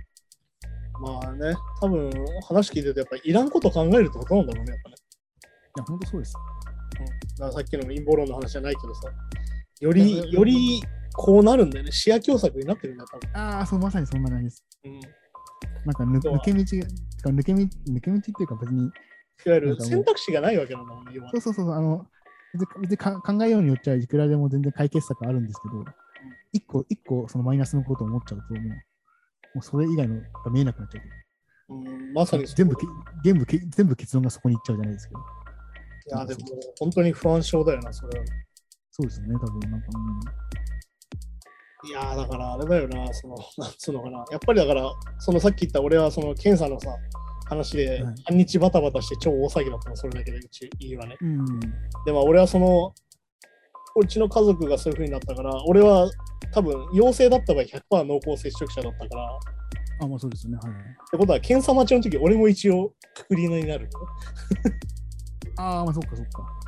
[1.02, 2.12] まあね、多分
[2.48, 4.96] 話聞いてると、やっぱりいらんこと考えるってことなんだろうね、やっぱね。
[4.96, 6.36] いや、本当そうです。
[7.00, 9.10] うん、だからさっきの陰謀論の話じゃないけどさ、
[9.82, 11.92] より、よりこうなるんだよね。
[11.92, 13.30] 視野狭窄になってるんだよ、多分。
[13.34, 14.66] ああ、そう、まさにそんな感じです。
[14.84, 15.02] うん、い
[15.86, 18.92] なんかぬそう抜け道が、抜け道、抜け道っていうか別に、わ
[19.56, 22.06] ゆる選択肢がないわけなんだもんね、要はそうそうそう、あの、
[22.82, 25.86] 別に考えようによっちゃいくらでも全然解決策あるんですけど、
[26.52, 28.74] 一個、一個そのマイナスのことを思っちゃうと、もう、も
[29.60, 31.76] うそれ以外のが見えなくなっちゃう。
[31.76, 32.86] うん、まさに全部け、
[33.24, 35.20] 全部け、全部結論がそこに行っちゃうじゃないですけど。
[35.20, 36.40] いや、でも
[36.80, 38.26] 本当に不安症だよな、それは。
[38.92, 39.88] そうですよね、多分なんか、
[41.86, 44.26] いやーだからあれだよな、その、なんつうのかな。
[44.32, 46.96] やっぱりだから、そのさっき言った俺はその検査のさ、
[47.46, 51.18] 話ではい半日バタバタして超大騒ぎだったの、それだけでうち家はね。
[51.22, 51.40] うん。
[51.40, 51.60] うん。
[52.06, 52.94] でも俺はその、
[53.96, 56.10] うちの家族がそういう風になったから、俺は
[56.52, 59.40] 多分陽性だった場合100%濃厚接触者だったから、
[60.02, 60.58] あ、まあそうですよね。
[60.62, 60.82] はいはい。
[60.82, 63.90] ってことは検査待ちの時俺も一応くくりになる。
[65.58, 66.63] ああ、まあそっかそっか。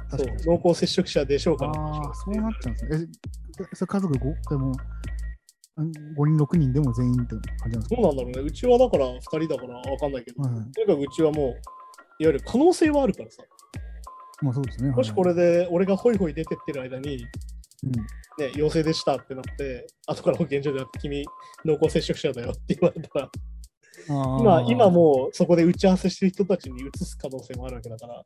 [0.46, 3.08] 濃厚接触者でしょうかああ、そうなっちゃうんですね。
[3.60, 4.50] え、それ家族 5?
[4.50, 4.74] でも、
[5.78, 8.42] 5人、6人でも全員って感じなんですかどうなんだろうね。
[8.42, 10.72] うちはだから2人だからわかんないけど、はいはい。
[10.72, 11.58] とにかくうちはもう、いわ
[12.20, 13.44] ゆる可能性はあるからさ。
[14.42, 14.92] まあそうですね。
[14.92, 17.18] もしこれで、で俺がホイホイ出てってる間に、
[17.84, 21.26] うん、ね、陽性でしたってなって、後から保健所でやって君、
[21.66, 23.30] 濃厚接触者だよって言われたら、
[24.08, 28.24] 今今もうそこで打ち合わせしてる人たちに移す可能性もあるわけだから。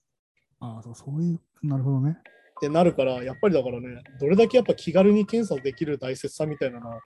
[0.66, 2.18] っああそう、そういう、なるほどね。
[2.60, 7.00] てなるから、やっぱりだからね、どれだけやっぱ気軽に検査できる大切さみたいなのは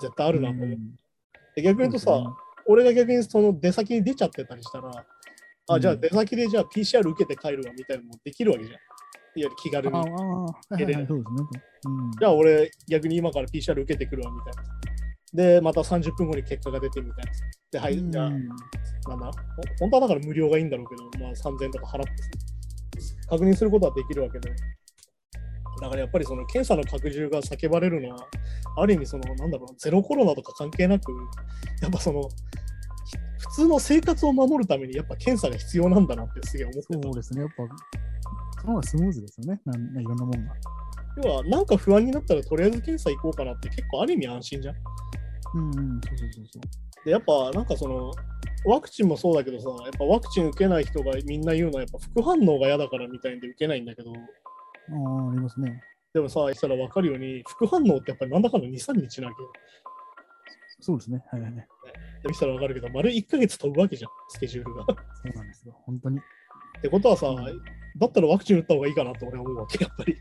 [0.00, 0.68] 絶対あるなと思う。
[0.68, 0.96] うん
[1.56, 2.22] で逆に言うとさ、
[2.66, 4.90] 俺が逆にその出先に出ちゃってたりしたら、
[5.68, 8.76] あ、うんじゃあ出先でじゃあ PCR 受けて帰るわみたいなのもできるわけじゃん。
[8.76, 8.80] いわ
[9.34, 9.96] ゆる気軽に。
[9.96, 10.14] ああ、そ
[10.74, 11.06] うですね。
[11.08, 14.78] うん、じゃあ俺逆に今から PCR 受けてくるわみたいな。
[15.34, 17.32] で、また30分後に結果が出てみたいな。
[17.72, 18.48] で、はい、じゃあ、うん
[19.08, 19.32] なんだ、ほ
[19.80, 22.28] 本当はだから無料がいいんだろうけど、まあ3000円とか払ってさ
[23.28, 24.50] 確認することはできるわけで。
[25.80, 28.26] だからやっぱりその検査の拡充が叫ばれるのは、
[28.76, 31.12] ある意味その、なんだろう、ゼロコロナとか関係なく、
[31.82, 32.28] やっぱその、ひ
[33.38, 36.94] 普通の生活を守るためにやっぱ検査が必要なんだなってすげえ思ってた。
[37.02, 37.42] そうですね。
[37.42, 37.54] やっぱ、
[38.60, 39.60] その方がスムーズですよね。
[39.64, 40.38] なんいろんなもんが。
[41.22, 44.74] 要は、なんか不安になったらとりあえず検査行こうかなって結構ある意味安心じゃん。
[45.54, 47.04] うんうん、そうそうそうそう。
[47.04, 48.12] で、やっぱなんかその、
[48.64, 55.82] ワクチンもそうだけどさ、やっぱワクチン受けない人がみんな言うのはやっぱ副反応が嫌だからみたいんで受けないんだけど、ああ、ありますね。
[56.14, 59.52] でもさ、したら分かるように、副反応ってやっぱりなんだかんだ2、3日なわけよ。
[60.80, 61.22] そうですね。
[61.30, 61.68] はいはいはい。
[62.26, 64.82] で、したら分かるけど、丸1ヶ月飛ぶわけじゃん、スケジュールが。
[64.82, 64.94] っそ
[65.30, 65.74] うなんですよ。
[65.84, 66.20] 本当に。
[66.82, 67.34] てことはさ、
[67.96, 70.16] だったらワクチン打った方がいいかなって俺は思うわけ、やっぱり。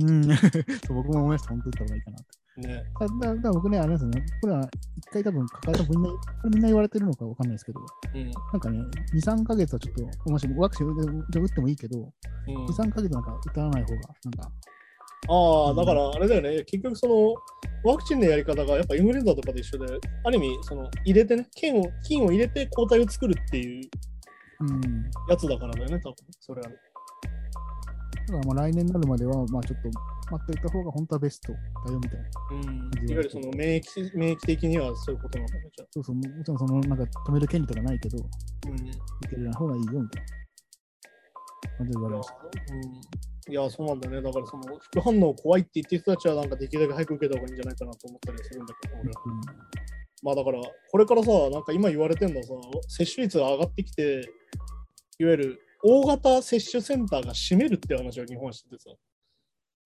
[0.00, 0.24] うん。
[0.86, 1.48] そう僕も思いました。
[1.50, 2.24] 本当に打った方がいいかなと。
[2.58, 2.84] ね。
[3.20, 4.24] だだだ僕ね、あれですよね。
[4.40, 7.80] これは一回多分かかったみんな、これみんな言われてるのかわかんないですけど、
[8.14, 8.30] うん。
[8.30, 8.78] なんかね、
[9.14, 9.94] 2、3ヶ月はちょっ
[10.24, 12.02] と、もしワクチン打ってもいいけど、う
[12.52, 14.50] ん2、3ヶ月なんか打たない方が、なんか、
[15.28, 17.34] ああ、だからあれだよね、結局その、
[17.84, 23.88] ワクチンのやり方がやっぱインフルエンザとかと一緒で、ある意味、その、入れてね、菌を、菌を入れて抗体を作るっていう
[24.60, 25.10] うん。
[25.28, 26.76] やつだからだよね、多分それはね。
[28.32, 29.88] だからまあ来年になるまでは、まあちょっと
[30.30, 32.26] まっておいた方が本当はベストだよみたいな。
[32.52, 38.68] うん、いわゆるその免疫免疫的にはそういうことなんだね、じゃそうそう、もちろんそのなんか止める権利とかないけど、あ。
[38.68, 38.74] うん。
[38.74, 38.88] 受
[39.30, 40.28] ける方がいいよみたいな
[41.78, 42.34] 感じで言われました。
[42.34, 44.22] うん、いや、そうなんだね。
[44.22, 49.22] だから、その副反応怖いって言ってる人たちは、なんかできるだけ早く受けた方がいいんじゃないかなと思ったりするんだけど、俺は。
[49.24, 49.40] うん
[50.20, 50.60] まあだから、
[50.90, 52.52] これからさ、なんか今言われてるのはさ、
[52.88, 54.28] 接種率が上がってきて、
[55.20, 58.90] いわゆる大型接種センターが占めるって話を日本はしててさ。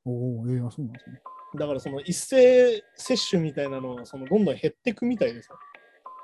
[0.05, 1.20] おお、ええあそうなんですね。
[1.59, 5.55] だからその一斉接種みたいなのはそのどんどん減っていくみたいでさ。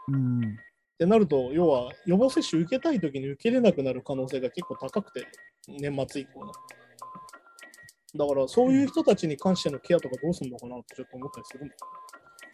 [0.09, 0.41] うん。
[0.41, 0.45] っ
[0.99, 5.27] てなると、要は予防接種受けたいときに受けれなくなる可能性が結構高くて、
[5.69, 6.53] 年末以降の。
[8.17, 11.75] だからそういう人たちに関してのケアとかどうするのかなってちょっと思ったりするんだ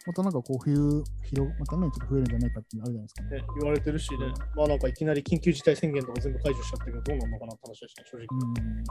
[0.05, 3.37] またなんかこう冬広、またね、ちょっと増えるんじゃないかっていうのあるじゃないですかね。
[3.41, 3.45] ね。
[3.59, 4.17] 言われてるしね、
[4.55, 8.27] まあなんかいきなり緊急事態宣言とか全部解除しちゃったけど、どうなるのかなって話だしね、正直。
[8.31, 8.83] うん。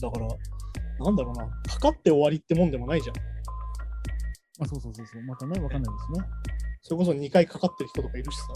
[0.00, 3.16] だから、なんだろうな、かかって終わりってもんでもないじゃん。
[4.64, 5.22] あ、そうそうそうそう。
[5.22, 6.26] またね、わかんないですね。
[6.82, 8.46] それこそ2回かかってる人とかいるしさ。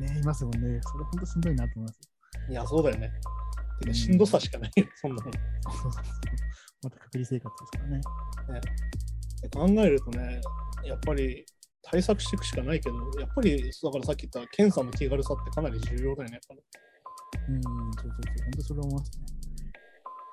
[0.00, 0.80] ね、いますよね。
[0.82, 2.00] それ本当しんどいなと思います。
[2.50, 3.12] いや、そうだよね。
[3.80, 5.30] てか、しんどさしかないよ、そんなの。
[5.30, 5.32] っ
[5.62, 6.02] そうそうそう
[6.82, 8.00] また隔離生活ですからね。
[9.42, 10.40] て考えるとね、
[10.84, 11.44] やっぱり
[11.82, 16.62] 対策していくしかないけど、やっぱり、だからさっき言った検査の気軽さってかなり重要だよね、やっぱり。
[17.48, 18.44] うん、そうそうそう。
[18.44, 19.26] 本当それは思いますね。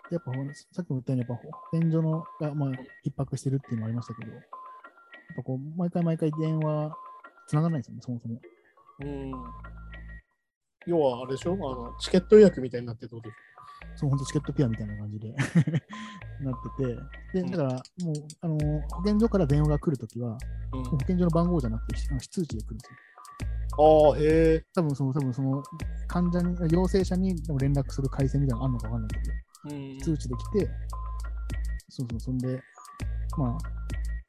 [0.09, 0.31] でやっぱ
[0.73, 2.75] さっきも言ったように、やっぱ保健所のが、まあ、逼
[3.15, 4.41] 迫してるっていうのもありましたけど、やっ
[5.35, 6.95] ぱこう、毎回毎回電話、
[7.47, 8.41] つながらないんですよね、そもそも。
[9.01, 9.31] うん。
[10.87, 11.53] 要は、あれでしょ？
[11.53, 13.37] あのチケット予約みたいになってるってことでし
[13.95, 15.33] そう、本当チケットピアみたいな感じで
[16.41, 16.85] なって
[17.33, 17.69] て、で、だから、
[18.03, 20.77] もう、あの、保健所から電話が来るときは、ょ。
[20.77, 22.97] うん保健所の番号じゃなくて、非通知で来るんですよ。
[24.11, 24.65] ああ、へえ。
[24.73, 25.63] 多分その、多分その、
[26.07, 29.99] 患者に、陽性者にでも連絡する回線みたいなのあるのかわかんないけど、うん。
[29.99, 30.69] 通知で来て、
[31.89, 32.61] そうそう、そんで、
[33.37, 33.57] まあ、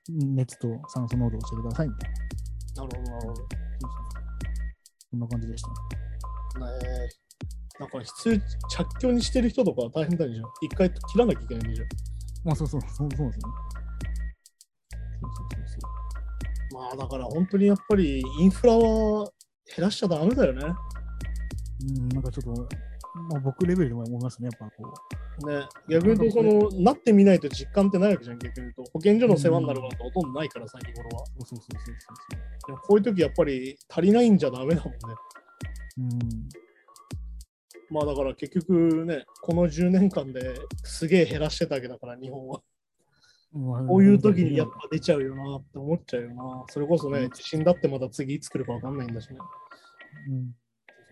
[0.09, 2.21] 熱と酸素濃度を教えてくださいみたいな。
[2.85, 3.37] なるほど、なるほど。
[3.37, 4.21] そうそうそう
[5.11, 6.71] そんな感じでしたね。
[6.73, 7.30] ねえ。
[7.81, 10.45] なんか必須着去にしてる人とかは大変だじゃん。
[10.61, 11.89] 一回切らなきゃいけないんじゃん。
[12.45, 13.33] まあ、そうそう、そうそうですよね。
[15.23, 15.89] そうそうそうそ
[16.73, 16.75] う。
[16.75, 19.25] まあだから本当にやっぱりインフラは
[19.75, 20.63] 減らしちゃダメだよね。
[20.63, 22.69] うん、なんかちょっと、
[23.31, 26.43] まあ、僕レベルでも思いますね、やっぱこね逆に言うとそ
[26.77, 28.85] の、なってみないと実感ってないわけじゃん、逆に言うと。
[28.93, 31.23] 保健所の世話になることほとんどないからさ、日頃は。
[31.23, 31.47] う。
[31.47, 34.99] そうそうそうそうそうでもこういう時やっぱり足りないんじゃダメだもんね。
[37.91, 42.61] まあだから結局ね、この10年間ですげえ減らしてたわけだから、日本は。
[43.53, 43.87] うん。
[43.89, 46.65] こういう時にやっぱ出ちゃうよなって思っちゃうよな。
[46.69, 49.39] それこそね、地震だってまた次いつ来るかわかんないんだしね。
[50.29, 50.55] うん。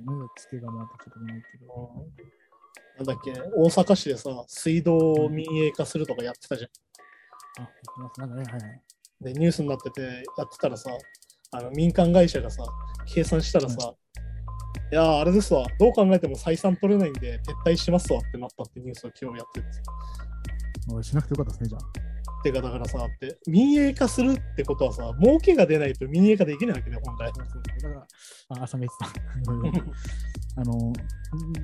[0.07, 0.59] そうですね。
[0.61, 2.07] つけがまたちょっとないけど。
[2.99, 6.71] なんだっけ、大阪市でさ、水道を民営化するとかやってたじゃん。
[7.59, 8.21] あ、やってます。
[8.21, 8.83] なんかね、はいはい。
[9.21, 10.91] で、ニュースになってて、やってたらさ、
[11.51, 12.63] あの民間会社がさ、
[13.07, 13.95] 計算したらさ、
[14.91, 19.83] いやー、あれですわ、どう考えても採算取れないんで、撤退しますわってなったってニュースを今日やっててさ。
[20.91, 22.43] おいしなくてよかったですね、じゃあ。
[22.43, 27.33] てか、だからさ、って、民営化するってことはさ、儲けが出ないと民営化できないわけだよ、本来。
[27.33, 28.07] だから、
[28.61, 29.79] あ、朝飯さん。
[30.61, 30.93] あの、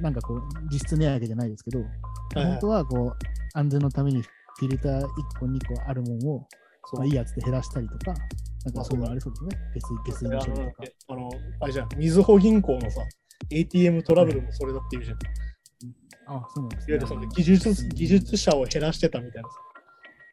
[0.00, 0.40] なんかこう、
[0.70, 1.88] 実質値上げじゃないですけど、はい
[2.36, 3.12] はい本当はこう、
[3.54, 5.06] 安全のためにフィルター1
[5.38, 6.46] 個、2個あるものを、
[6.94, 8.14] まあ、いいやつで減らしたりとか、
[8.64, 9.50] なんまあかそういうのありそうですね。
[9.74, 10.82] 下水、下水の処理とか。
[11.08, 13.02] あの、あれじゃん、みずほ銀行のさ、
[13.50, 15.16] ATM トラブルもそれだっていうじゃん。
[15.16, 15.20] い
[16.26, 16.96] あ、そうなんですね。
[16.96, 19.56] わゆるその技術技術者を減らしてたみたいなさ。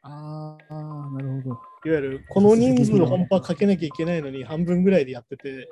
[0.04, 1.62] ああ、なるほど。
[1.86, 5.68] いわゆるこの人数本場かけなきゃいけないのに半分ぐらいでやってて、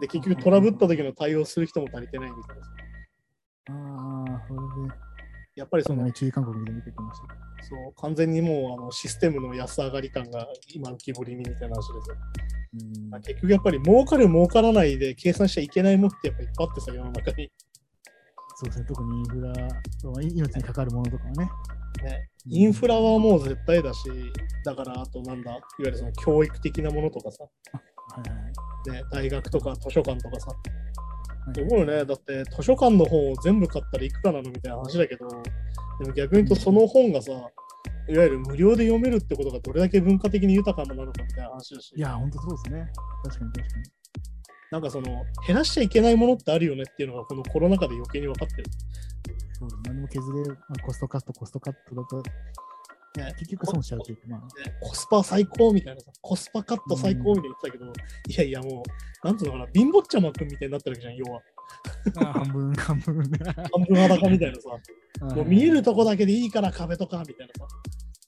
[0.00, 2.70] で、結局トラブった時の対応する人も足りてないみたいなさ。
[3.70, 4.94] ああ、それで、
[5.56, 7.47] やっぱりその、注意勧告で見てきました。
[7.62, 12.16] そう、完全にもうあのシステムの安上がり感が今の木彫りにみたいな話ですよ。
[12.74, 17.50] うんまあ、結局やっぱり儲かる儲からないで計算しちゃいけないものってやっぱいっぱいあってさ、世の中に。
[18.60, 21.50] そうですね、特にインフラ、まあ命にかかるものとかはね。
[22.02, 24.08] ね、インフラはもう絶対だし、
[24.64, 27.44] だからあとなんだ、いわゆるその教育的なものとかさ、
[27.74, 29.02] はいはいはい。
[29.02, 30.48] ね、大学とか図書館とかさ、
[31.48, 37.32] はい思うよね、だって図書館の本を全部買ったらいくらなのみたいな話だけど、でも逆に言うとその本がさ、
[38.08, 42.90] いわゆる無料で読めるってことがどれだけ文化的に豊かなのかみたいな話だし、いや、本当そうですね。
[43.24, 43.84] 確かに確かに。
[44.70, 48.64] なんかその減らしちゃいけないものってあるよねっていうのがこのコロナ禍で余計に分かってる。
[49.52, 49.82] そうです。
[49.84, 52.22] 何も削れ、まあ、コストカット、コストカットだと、
[53.16, 53.34] ね。
[53.38, 54.76] 結局損しちゃうというか、まあ、ね。
[54.80, 57.90] コスパ最高みたいなさ、コスパカット最高みたいに言ってたけど、い
[58.36, 61.42] やいやもう、なんつうのかな、貧乏ちゃまくんみたいになってるわけじゃん、要は。
[62.16, 63.22] あ 半分、半分。
[63.22, 63.38] ね。
[63.44, 67.66] 半分裸みたいなさ、もう見えるとこだけでいいから壁とかみたいなさ、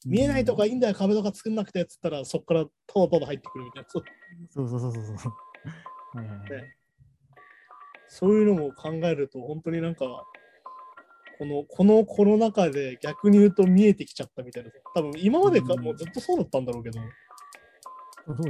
[0.07, 3.89] 見えないとこいいんだよ、壁とか作んなくてっつったら、そこからただただ入ってくるみたいな。
[3.89, 4.05] そう。
[4.49, 5.33] そうそうそうそうそう。
[6.19, 6.51] はいはいはい。
[6.51, 6.77] ね。
[8.09, 10.25] そういうのも考えると、本当になんか、
[11.41, 14.71] このこのコロナ禍で逆に言うと見えてきちゃったみたいな。
[14.95, 17.01] 多分今までか、うんもうずっとそうだったんだろうけど、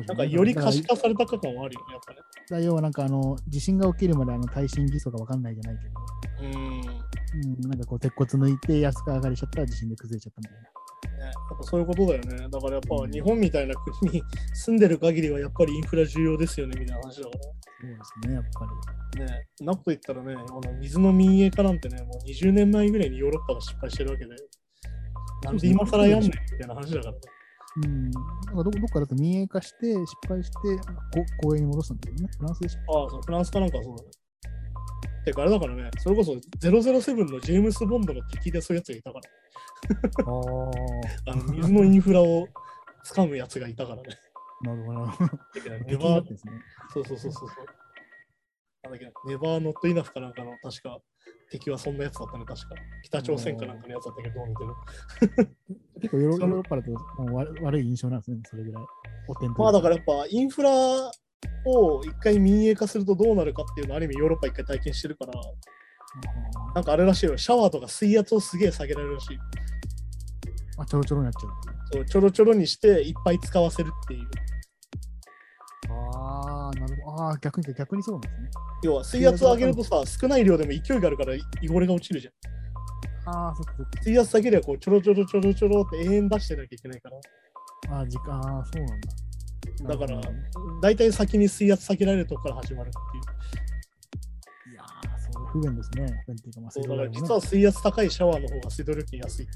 [0.09, 2.18] なんかより可視化された感はあるよね、やっぱね。
[2.51, 5.82] ら要はなんかあの、地震が起きるまであの耐震基礎が分かんないじゃない
[6.41, 6.59] けど、
[7.62, 10.79] うん、なんかこう鉄骨抜いて安く上がりしちゃったら地震で崩れちゃったみたいな。
[11.51, 12.48] やっぱそういうことだよね。
[12.48, 14.22] だからやっぱ日本みたいな国に
[14.55, 17.42] 住んでる限りはやっぱりインフラ重要ですよね、みたいな話だから。
[17.42, 18.66] そうですね、やっぱ
[19.16, 19.24] り。
[19.24, 24.30] ね、なこと言ったらね、この水の民営化なんてね、もう20年前ぐらいにヨーロッパが失敗してるわけで、
[25.44, 27.18] なんで今更やんねんみたいな話だからね。
[27.76, 28.11] うん。
[28.11, 30.55] なんかどどっかだと民営化して、失敗して、
[31.42, 32.28] こ公営に戻したんだよね。
[32.38, 34.11] フランスでしああ、そう、フランスかなんかはそうだね。
[35.24, 40.70] てかあれだからね、それこそ007のジェームス・ボンドの敵でそういうやつがいたから、ょ。
[41.26, 42.48] ああの水のインフラを
[43.04, 44.02] 掴むやつがいたからね。
[44.66, 45.06] あ、なるほどネ
[45.86, 46.52] 敵バーですね。
[46.92, 47.48] そうそうそうそう。
[48.82, 50.98] なんだっけネバーノットイナフかなんかの確か
[51.50, 52.74] 敵はそんなやつだったね、確か。
[53.02, 54.74] 北朝鮮かなんかのやつだったけど、どう見ても。
[56.00, 56.92] 結構ヨーロ ッパだと
[57.34, 58.84] 悪悪い印象なんですね、それぐらい。
[59.56, 60.70] まあだからやっぱインフラ
[61.64, 65.32] を一回民営化するとどうなるかっていうのをある意味ヨーロッパ一回体験してるから、
[66.74, 69.38] なんかあれらしいよ、シャワーとか水圧をすげえ下げられるらしい。
[70.78, 71.50] あ、ちょろちょろになっちゃう。
[71.92, 74.28] そうちょろちょろにしていっぱい使わせるっていう。
[75.90, 77.22] ああ、なるほど。
[77.22, 78.50] ああ、逆に逆にそうなんですね。
[78.82, 82.34] 要は水圧を上げるとさ、少ない量でも勢いがあるから汚れが落ちるじゃん。
[83.26, 84.02] ああ、そっかそっか。
[84.02, 87.96] 水圧だけではこうちょろちょろちょろちょろって永遠出してなきゃいけないから。
[87.96, 89.08] ああ、時間、ああ、そうなんだ。
[89.88, 90.20] だから
[90.82, 94.72] 大体先に水圧下げられるとこから始まるっていう。
[94.72, 96.06] いやー、そう不便ですね。
[96.24, 97.34] 不便っていうか、まあ、そうだから実は。
[97.36, 99.52] は水圧高いシャワーの方が水道料金安いって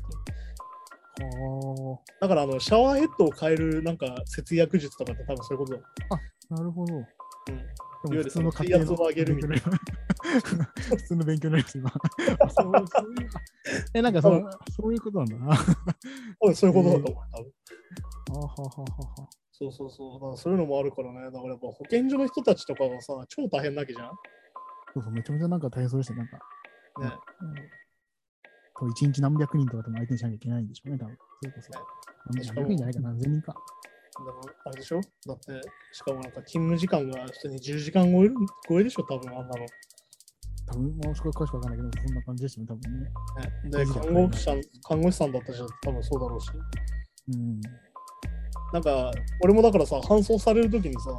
[2.21, 5.81] だからあのシャワーヘッドを変えるなんか節約術とかって多分そういうことだ。
[6.11, 6.95] あ、なるほど。
[6.97, 7.07] うん
[8.09, 10.73] でいわゆるその水圧を上げるみたいなな。
[10.91, 11.91] 普通の勉強になります、今。
[12.51, 13.31] そうそういう
[13.95, 15.57] え、なんかその、そういうことなんだな。
[16.55, 17.25] そういうことだと思う。
[17.31, 17.43] 多
[18.33, 18.85] 分はははは
[19.23, 19.29] は。
[19.57, 20.37] そうそうそう。
[20.37, 21.25] そういうのもあるからね。
[21.27, 24.11] だからやっぱ保健所の人たちとかがさ、超大変なわけじゃん。
[24.93, 26.15] そうそう、めちゃめちゃなんか大変そうでした。
[26.15, 26.41] なんか、ね。
[27.41, 27.55] うん
[28.77, 31.17] 多分一日何百人とかでも相手にしなきゃいけないんでしょうね、多分。
[31.17, 31.71] それこそ。
[32.27, 33.55] 何百人じゃないか、何千人か。
[34.17, 35.01] でもあれでしょ？
[35.01, 35.61] だって、
[35.93, 38.35] しかもなんか勤務時間が普通に10時間超える
[38.69, 39.55] 超えでしょ多分あんなの。
[39.61, 39.67] ね、
[40.67, 43.13] 多分、もう少し詳しくわかんないけど、そんな感じでしたね、多分ね。
[43.71, 46.51] で、看護師さん、看護師さんだったじゃん多分そうだろうし。
[47.29, 47.61] うん。
[48.75, 51.11] なんか、俺もだからさ、搬送されるときにさ、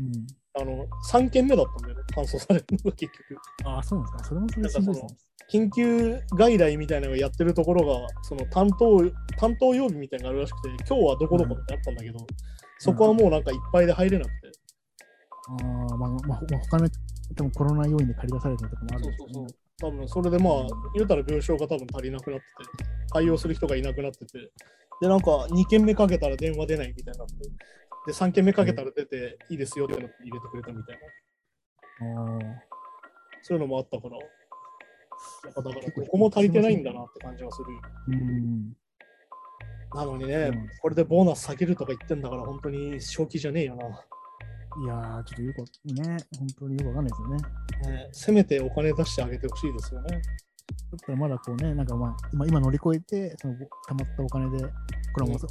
[0.00, 0.60] うん。
[0.60, 3.40] あの、3件目だったんだよね、搬送されるのが結局。
[3.64, 4.28] ああ、そうなんですか。
[4.28, 5.16] それもそれしんどいですね。
[5.52, 12.18] 緊急外来みたいなのをやってるところが、その担当、担当曜日みたいなのがあるらしくて、今日はどこどこってあったんだけど、
[12.80, 14.34] そこはもうなんかいっぱいで入れなくて。
[15.48, 16.38] ああ、まあ、まあ、まあ
[16.70, 16.88] 他の、
[17.36, 19.46] 多分コロナ要因で借り出されたとかもあるんそうそうそう。
[19.78, 24.50] 多分それでまあ、言うたら病床が多分足りなくなってて、対応する人がいなくなってて、
[25.00, 27.34] で、なんか2件目かけたら電話出ないみたいになって、
[28.06, 30.98] で、3件目かけたら出ていいですよっていうのを入れてくれたみたい
[32.00, 32.38] な、ああ。
[33.42, 34.22] そういうのもあったから、や
[35.50, 37.80] っぱだから、ここも足りてないんだなって感じはするよ。
[38.08, 38.76] うん。
[39.92, 43.86] なのにねうん、これでボーナス下げるとか言ってんだから、本当に正気じゃねえよな。
[43.86, 45.66] いやー、ちょっとよくわ
[46.04, 47.96] ね、本当によくわかんないですよね。
[47.96, 50.22] ね、せめてお金出してあげてほしいですよね。
[50.70, 54.64] だったらまだこうね、なんかまあ、今今乗り越えて、その溜まったお金で、
[55.12, 55.46] コロナも収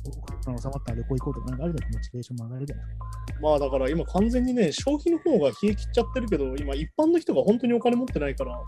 [0.46, 2.86] まったら旅行行こうとか、なんかあるじゃないですか、モチベーションも上がるじゃない。
[3.42, 8.60] まあだから今完全にね、消費の方が冷え切っちゃってるけど、今一般の人が本当にお金持ってないから、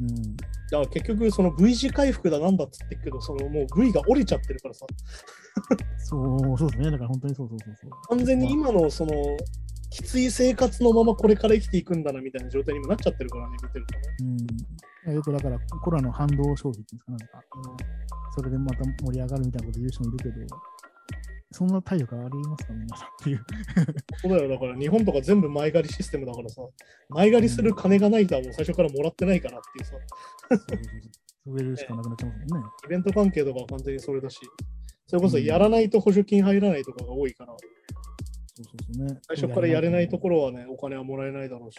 [0.00, 0.36] うん。
[0.36, 4.86] だから結局その V 字回復だなんだっつってるけど、そのもう V が折れちゃってるからさ、
[5.98, 6.90] そう、そうですね。
[6.90, 7.90] だから本当にそうそうそうそう。
[8.16, 9.12] 完全に今のその
[9.90, 14.02] きつい生活のままこれから生きていくんだなみたいな状態にもなっちゃってるからね、見てるとね。
[15.06, 15.14] うん。
[15.14, 17.84] よくだからコロナの反動消費っていうんですか、なんか、
[18.36, 20.46] それでまた盛り上がるみたいなこと言う人もいるけど、
[21.52, 23.44] そんな体力ありますか、皆さんっていう。
[24.22, 26.62] そうだよ、だから日本とか全部前借りシステムだからさ、
[27.08, 29.92] 前借りする金がない人はもう最初からもらってないからっていうさ、
[30.50, 31.54] そうそうそう。
[31.54, 32.68] 売れるしかなくなっちゃいますもんね。
[32.86, 34.38] イベント関係とかは完全にそれだし、
[35.06, 37.56] それこそやらないと補助金入らないとかが多いから、
[38.64, 39.20] そうそうそうね。
[39.22, 41.78] 最初からやれないところはね、お金はもらえないだろうし、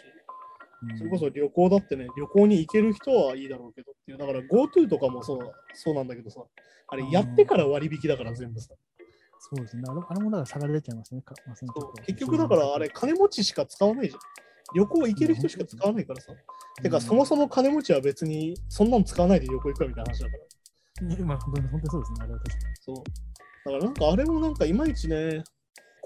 [0.83, 5.39] うんそれこそ旅行だってね、旅行に行ける人はいいだろうけどっていう、だから GoTo とかもそう
[5.73, 6.41] そうなんだけどさ、
[6.87, 8.73] あれやってから割引だから全部さ。
[9.39, 9.83] そうですね。
[9.87, 11.23] あれあれもだから差が出ちゃいますね。
[12.07, 14.19] 結局だからあれ、金持ちしか使わないじゃん。
[14.73, 16.33] 旅行行ける人しか使わないからさ。
[16.81, 20.37] てか、うんそもそも金持ちは別にそんなの使わないで旅行行くかみたいな話だか
[21.01, 21.07] ら。
[21.07, 22.95] ねまあ、本当に本当にそうですね、あれは確かそう。
[22.95, 25.43] だからなんかあれもなんかいまいちね、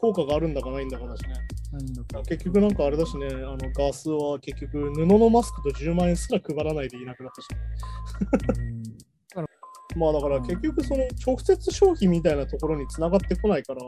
[0.05, 1.29] 効果があるんだかないんだかだしね。
[1.73, 1.85] に。
[1.85, 7.47] なんだか結局なんかあれだしね、あのガスは結局布のマスクと10万円すら配らないでいなくなったし。
[8.59, 8.83] うん
[9.97, 13.81] まあだから結局その直接消費みたいなところにつながってこないから、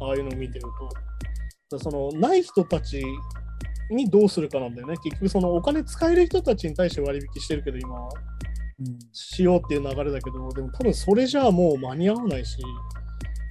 [0.00, 0.66] ああいうのを見てる
[1.70, 1.78] と。
[1.78, 3.02] そのない人たち
[3.90, 4.96] にどうするかなんだよね。
[4.98, 8.10] 結局そのお金使える人たちに対して割引してるけど今は。
[8.78, 12.58] うんしようっていう流れだけど、でも多分それじゃあもう間に合わないし、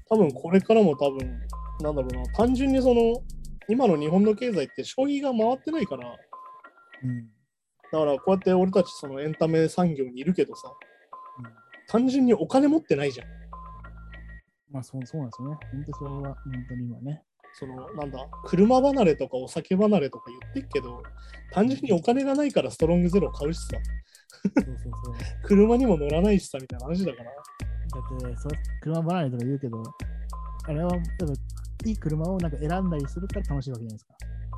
[0.08, 1.42] 多分これからも多分、
[1.82, 3.22] なんだろうな、単純にその、
[3.68, 6.16] 今の日本の経済って消費が回ってないから、
[7.04, 7.30] うん
[7.92, 10.70] だからこうやって俺たちそのエンタメ産業にいるけどさ、
[11.40, 11.46] うん
[11.88, 13.28] 単純にお金持ってないじゃん。
[14.72, 15.58] まあそうそうなんですよね。
[15.72, 16.36] 本当それは本
[16.68, 17.22] 当に今ね。
[17.58, 21.02] その、なんだ、車離れとかお酒離れとか言ってっけど、
[21.54, 23.78] 単純にお金がないからストロングゼロ買うしさ、
[24.44, 25.16] そうそうそう。
[25.48, 27.32] 車にも乗らないしさ、みたいな話だから。
[27.32, 27.40] だ
[28.28, 29.84] ってそれ、車離れとか言うけど、
[30.66, 31.34] あれは、例えば
[31.86, 34.14] いい車をなんか選んだりするから楽しいわけじゃないですか。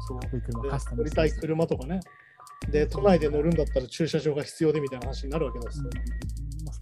[0.08, 2.00] そうかっこいい車でカスタム乗りたい車とかね。
[2.72, 5.90] で、都内で乗るんだったら駐車場が必要でみたいな話になるわけだし、うんま
[6.72, 6.74] あ、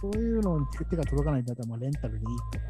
[0.00, 2.64] そうそういうのに手が届かないんだったら、まあ、レンタルでいいとか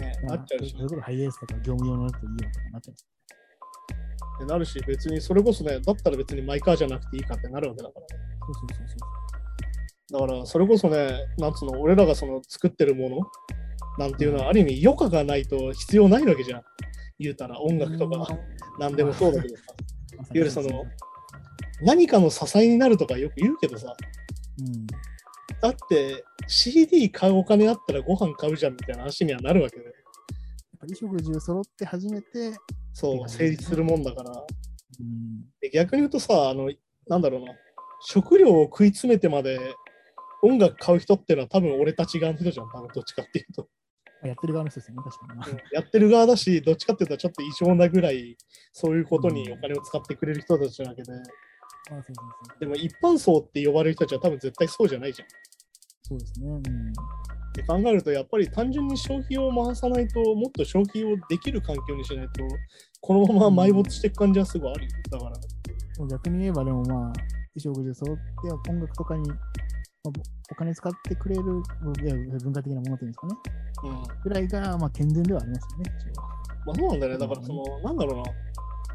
[0.00, 3.06] さ、ね、まあなっちゃうしそれこそハイエースとか業務用のやつでいいよとかなっちゃうんです
[4.38, 8.06] でなるし、別にそれこそね、だったら別にマイカーじゃなくていいかってなるわけだから。
[8.08, 8.96] そうそうそうそ
[10.18, 10.26] う。
[10.26, 13.16] だから、それこそね、なんつうの、俺らがその作ってるもの
[13.98, 16.62] なんていうのは、ある意味余暇がないと必要ないわけじゃん。
[17.18, 18.26] 言うたら、音楽とか、
[18.78, 19.62] なんでもそうだけどさ。
[20.14, 20.84] いわゆるその
[21.82, 23.94] 何かの支えになるとかよく言うけどさ、
[24.58, 24.86] うん、
[25.60, 29.94] だって CD 買うお金あったらご飯買うじゃんみたいな話にはなるわけで、やっ
[30.80, 32.56] ぱり衣食住揃って初めて、
[32.92, 34.30] そう、成立するもんだから。
[34.30, 36.70] うん、で逆に言うとさ、あの、
[37.08, 37.52] なんだろうな、
[38.06, 39.58] 食料を食い詰めてまで
[40.42, 43.68] 音楽買う人っていうのは多分俺たち側の人じゃん、多分どっちかっていうと。
[44.28, 45.58] やってる側の人ですよね、確かに。
[45.72, 48.36] やってる側だし、どっちかっていうとちょっと異常なぐらい、
[48.72, 51.12] そういうことにお金を使ってくれる人たちなわけで、
[52.60, 55.28] でも一般層って呼ばれる人たちは多分絶対そうじゃないじゃん。
[56.02, 56.48] そうですね。
[56.48, 56.62] うんっ
[57.54, 62.32] て考えると、やっぱり単純に消費を回さないと、もっと消費をできる環境にしないと、
[63.00, 64.90] このまま埋没していく感じはすごいあるよ。
[65.10, 67.12] だから、逆に言えば、でもまあ、
[67.54, 69.30] 衣食住揃って音楽とかに、
[70.04, 71.62] まあ、ぼお金使ってくれる文
[72.52, 73.34] 化的なものっていうんですかね。
[73.84, 74.02] うん。
[74.22, 75.90] ぐらいが、まあ、健全ではありますよね。
[76.66, 77.18] まあそうなんだよね。
[77.18, 78.24] だから、その、なんだろうな。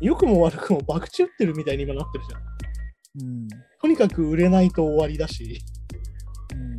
[0.01, 2.37] 良くも悪くも博打打ってるみたいに今なってるじゃ
[3.25, 3.29] ん。
[3.31, 3.47] うん。
[3.81, 5.59] とにかく売れないと終わりだし、
[6.53, 6.77] うん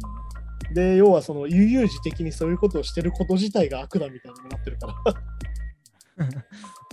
[0.75, 4.95] で、要はその、悠々自適にそういうことをしてること自体が悪だみたいにもなってるから、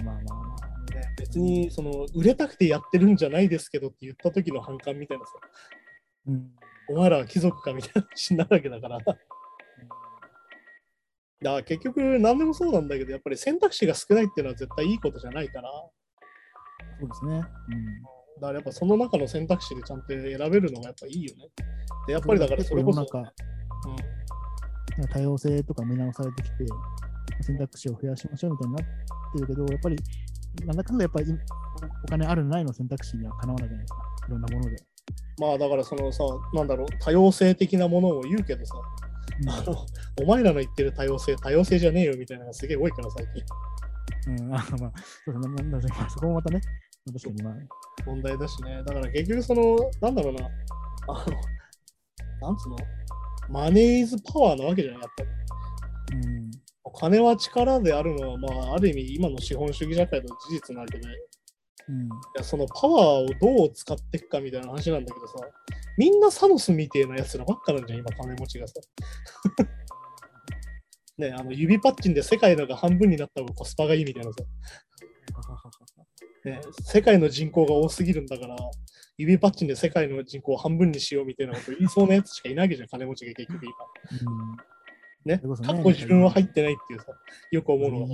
[0.04, 0.58] まあまあまあ。
[0.96, 5.34] ね、別に、その、売れたくてやってるんじゃないですけどって言った時の反感みたいなさ、
[6.28, 6.52] うん。
[6.90, 8.98] お前らは貴族かみたいな話になるわけだから。
[9.00, 9.18] だか
[11.42, 15.70] ら結局何でもそうなんだけど、やっぱり選択肢が少ないっていうのは絶対いいことじゃないから、
[17.00, 17.42] そうですね。
[17.42, 21.50] だからやっぱその中の選択肢でちゃんと選べるのがやっぱいいよね。
[22.08, 23.34] で、やっぱりだからそれこそ、なんか、うん
[25.12, 26.56] 多様性とか見直されてきて、
[27.42, 28.88] 選択肢を増やしましょうみたいになっ
[29.32, 29.96] てるけど、やっぱり、
[30.66, 31.32] なんだかんだやっぱり
[32.04, 34.00] お金あるないの選択肢にはかなわないじゃないですか？
[34.28, 34.76] いろんなもので。
[35.40, 38.76] まあだからそのさ、なんだろう、多様性的なものを言うけどさ、
[39.42, 39.50] うん。
[39.50, 39.86] あの、
[40.22, 43.44] お前らの言ってる多様性、多様性じゃねえよみたいなのがすげえ多いから最近。
[44.28, 44.92] うん、あまあ、そま
[46.06, 46.62] あ そこもまたね、
[47.14, 47.54] 確かにまあ、
[48.06, 48.84] 問題だしね。
[48.86, 50.46] だから結局その、なんだろうな、
[51.08, 51.26] あ
[52.42, 52.78] の、なんつうの、
[53.50, 55.30] マネーイズパワーなわけじゃん、やっぱり。
[56.18, 56.52] うん、
[56.84, 61.10] お金は力であるのは、まあ、ある意味今の資本主義社会の事実なわけで、い
[61.90, 65.36] うん、やそのパワーをどう使っていくかみたいな話なんだけどさ、
[65.98, 68.76] みんなサノスみてえなやつらばっかなんじゃん、今金持ちがさ。
[71.18, 74.44] ねあの指パッチンで世界のが半分になった方がコスパがいいみたいなさ、
[76.46, 78.56] ね、世界の人口が多すぎるんだから、
[79.18, 83.74] 指パッチンで世界の人口を半分にしようみたいなこと言いそうなやつしかいないわけじゃん、金持ちが結局今。
[84.32, 84.58] うん。
[85.26, 87.08] ね、過去自分は入ってないっていうさ、
[87.52, 88.14] よく思うのが、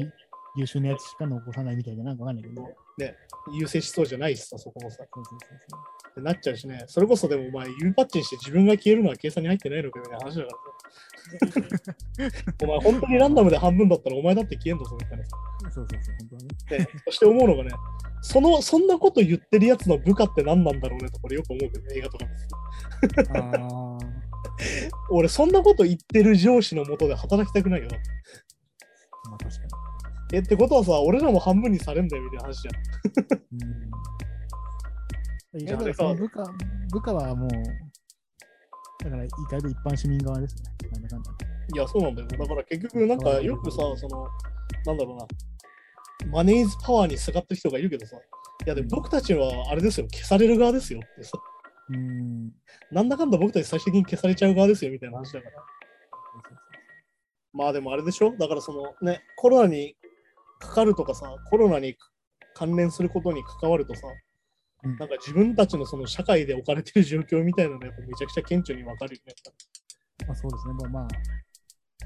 [0.56, 2.62] 優優秀なやつしか残さないみたいな、なんかわかんないけど。
[2.98, 3.16] ね、
[3.54, 4.98] 優勢しそうじゃないしさ、そこもさ。
[4.98, 5.80] そうそうそうそう。
[6.12, 10.52] ってなっちゃうしね、それこそでもお前、指パッチンして自分が消えるのは計算に入ってないのかみたいな話だか
[11.42, 11.96] らさ。
[12.64, 15.38] お前、本当にランダムで半分だったらお前だって消えんのぞみたいなさ。
[15.74, 16.48] そうそうそう、本当はね。
[16.86, 17.72] でそして思うのがね、
[18.22, 22.26] その、そんなこと言ってるやつの部下って何なんだろうねと、これよく思うけど、映画とか
[25.10, 27.98] 俺、そんなこと言ってる上司のもとで働きたくないよな。
[29.30, 29.63] まあ確か
[30.34, 32.74] え、ってことはさ、俺らも半分にされんだよみたいな話じゃん。
[33.56, 33.64] に。
[33.64, 33.68] う
[35.58, 35.62] ん。
[35.62, 36.44] いいややだから部下
[36.92, 37.50] 部下はもう、
[39.04, 40.64] だから意外と一般市民側ですね。
[40.92, 41.32] なんだかんだ。
[41.76, 42.28] いや、そうなんだよ。
[42.28, 44.28] だから結局、なんかよくさ、その、
[44.88, 45.18] なんだろう
[46.26, 48.20] な、マネーズパワーにすがってる人がいるけどさ、い
[48.70, 51.38] や、でも僕たちはあれですよ、消される側ですよってさ、
[51.90, 52.52] うん。
[52.92, 55.64] なんだかんだ僕たち最終的に消されちゃう側ですよみたいな話だから。
[57.54, 59.96] まあでもあれでしょだからそのね、コロナに
[60.64, 61.96] かかるとかさ、コロナに
[62.56, 69.34] 関連することに関わるとさ、うんなんか自分たちのその社会で置かれてる状況みたいなのがめちゃくちゃ顕著にわかるよね。
[69.48, 69.56] やっ
[70.20, 70.74] ぱまあそうですね。
[70.74, 71.08] まあまあ、ま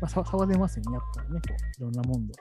[0.03, 2.33] あ、差差は出ますよね、やっぱりね、こういろんなもんで。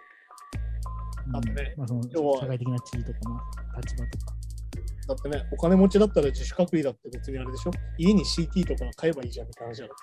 [1.33, 2.03] だってねうんまあ、その
[2.39, 3.41] 社会的な地位とか、ま
[3.77, 4.35] あ、立場とか。
[5.07, 7.71] だってね、お金持ちだったら自主隔離だって別にあれでしょ？
[7.97, 9.95] 家に CT とか買えばいいじゃんみたいな話だか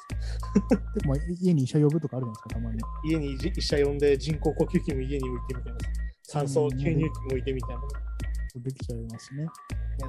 [0.70, 2.80] らでもまあ家に医者呼ぶとかあるじゃないですか、たまに。
[3.04, 5.80] 家に医者呼んで人工呼吸器も家に置いてみたいな。
[6.24, 7.82] 酸素吸入器も置いてみたいな。
[8.56, 9.44] できちゃいますしね。
[9.44, 9.50] ね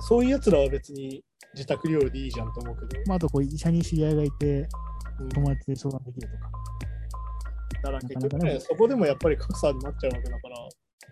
[0.00, 1.24] そういうやつらは別に
[1.54, 4.68] 自宅療養でいいじゃんと思うけど、まあ、あとこう医者に知り合いがいて、
[5.18, 6.50] うん友達で相談できるとか。
[7.82, 10.56] だから結局ね、なかなかねそこでもやっぱり格差になっちゃうわけだから、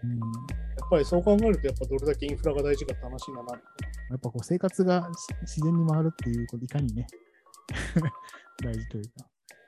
[0.05, 0.62] うん
[0.93, 3.63] ぱりそう考えると、やっぱどれだけインフラが大事かって話にはなる。
[4.11, 7.07] やっぱこう生活がし自然に回るっていうこといかにね
[8.63, 9.11] 大事というか。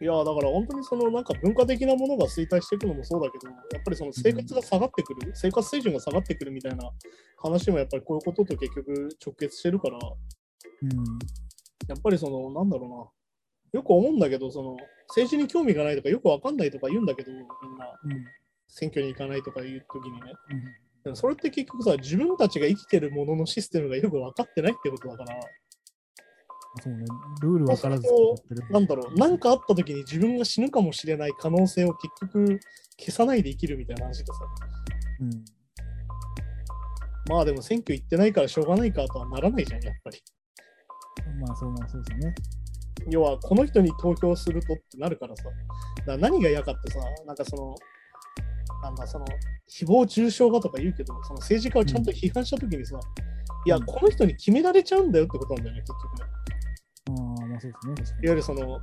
[0.03, 6.91] いやーだから本当にそのなんか文化的なものが衰退していくのもそうだけど、やっぱりその生活が下がってくる、生活水準が下がってくるみたいな
[7.39, 10.91] 話もやっぱりこういうことと結局直結してるから、うん。
[11.89, 14.77] やっぱりそのなんだろうな、よく思うんだけど、その
[15.09, 17.41] 政治に興味がないとかよくわかんないとか言うんだけど、みん
[17.79, 18.27] なうん。
[18.67, 25.41] 選挙に行かないとか言うときにね、うんでもそれって結局さ、自分たちが生きてるもののシステムがよく分かってないってことだから、
[26.83, 27.05] そうね、
[27.43, 28.09] ルール分からず。
[28.71, 32.59] なんだろう、なんかあった時に自分が死ぬかもしれない可能性を結局
[32.99, 34.33] 消さないで生きるみたいな話でさ、
[35.21, 35.45] うん。
[37.29, 40.23] まあでも選挙行ってないからしょうがないかとはならないじゃん、やっぱり。
[41.39, 42.35] まあそう、まあそうですよね。
[43.11, 47.75] 要は、この人に投票するとってなるからさ、だから何が嫌かってさ、なんかその、
[48.85, 49.25] なんだ、その、
[49.67, 53.01] 誹謗中傷がとか言うけど、その政治家をちゃんと批判した時にさ、
[53.65, 56.25] いや、うんこの人に決められちゃうんだよってことなんだよね、結局ね。
[57.09, 58.19] ああ、まあそうですね。
[58.25, 58.81] いわゆるその、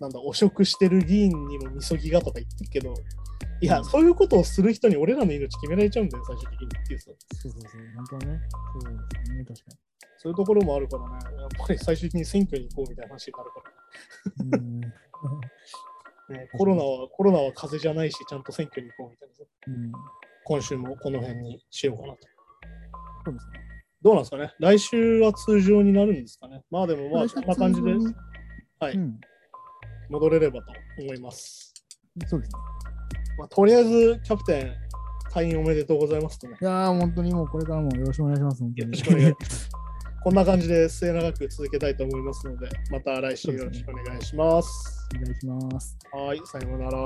[0.00, 2.92] なんだ、汚職してる議員にもみそぎがとか言ってるけど、
[3.62, 7.10] いや、うんそういうことをする人に俺らの命決められちゃうんだよ、最終的にっていうさ。
[7.40, 7.70] そうそうそう。
[7.96, 8.40] 本当はね。
[8.82, 9.44] そうですね。
[9.44, 9.76] 確か
[10.18, 13.62] そういうところもあるからね、やっぱり最終的に選挙に行こうみたいな話になるか
[14.44, 14.58] に。
[14.58, 14.80] うん。
[14.80, 14.88] ら、
[16.32, 19.42] ね、コロナは、コロナは風邪じゃないし、ちゃんと選挙に行こうみたいなさ。
[19.66, 19.92] うん。
[20.44, 22.18] 今週もこの辺にしようかなと。
[23.24, 23.60] そうですね。
[24.00, 24.54] どうなんですかね？
[24.60, 26.62] 来週は通常になるんですかね？
[26.70, 27.92] まあでもまあ、来週こんな感じで
[28.78, 29.20] はいうん。
[30.08, 30.72] 戻れればと
[31.02, 31.74] 思います。
[32.26, 32.58] そうですね。
[33.38, 34.72] まあ、とりあえず、キャプテン、
[35.32, 36.56] 退院おめでとうございますとね。
[36.60, 38.62] いやー、本当にもうこれからもよろしくお願いします。
[38.62, 39.70] 本当によろしくお願いします。
[40.24, 44.97] こんな感じで末永く続けたいと思いますので、また来週よろしくお願いします。
[45.16, 45.96] お願いします。
[46.12, 46.98] はい、さようなら。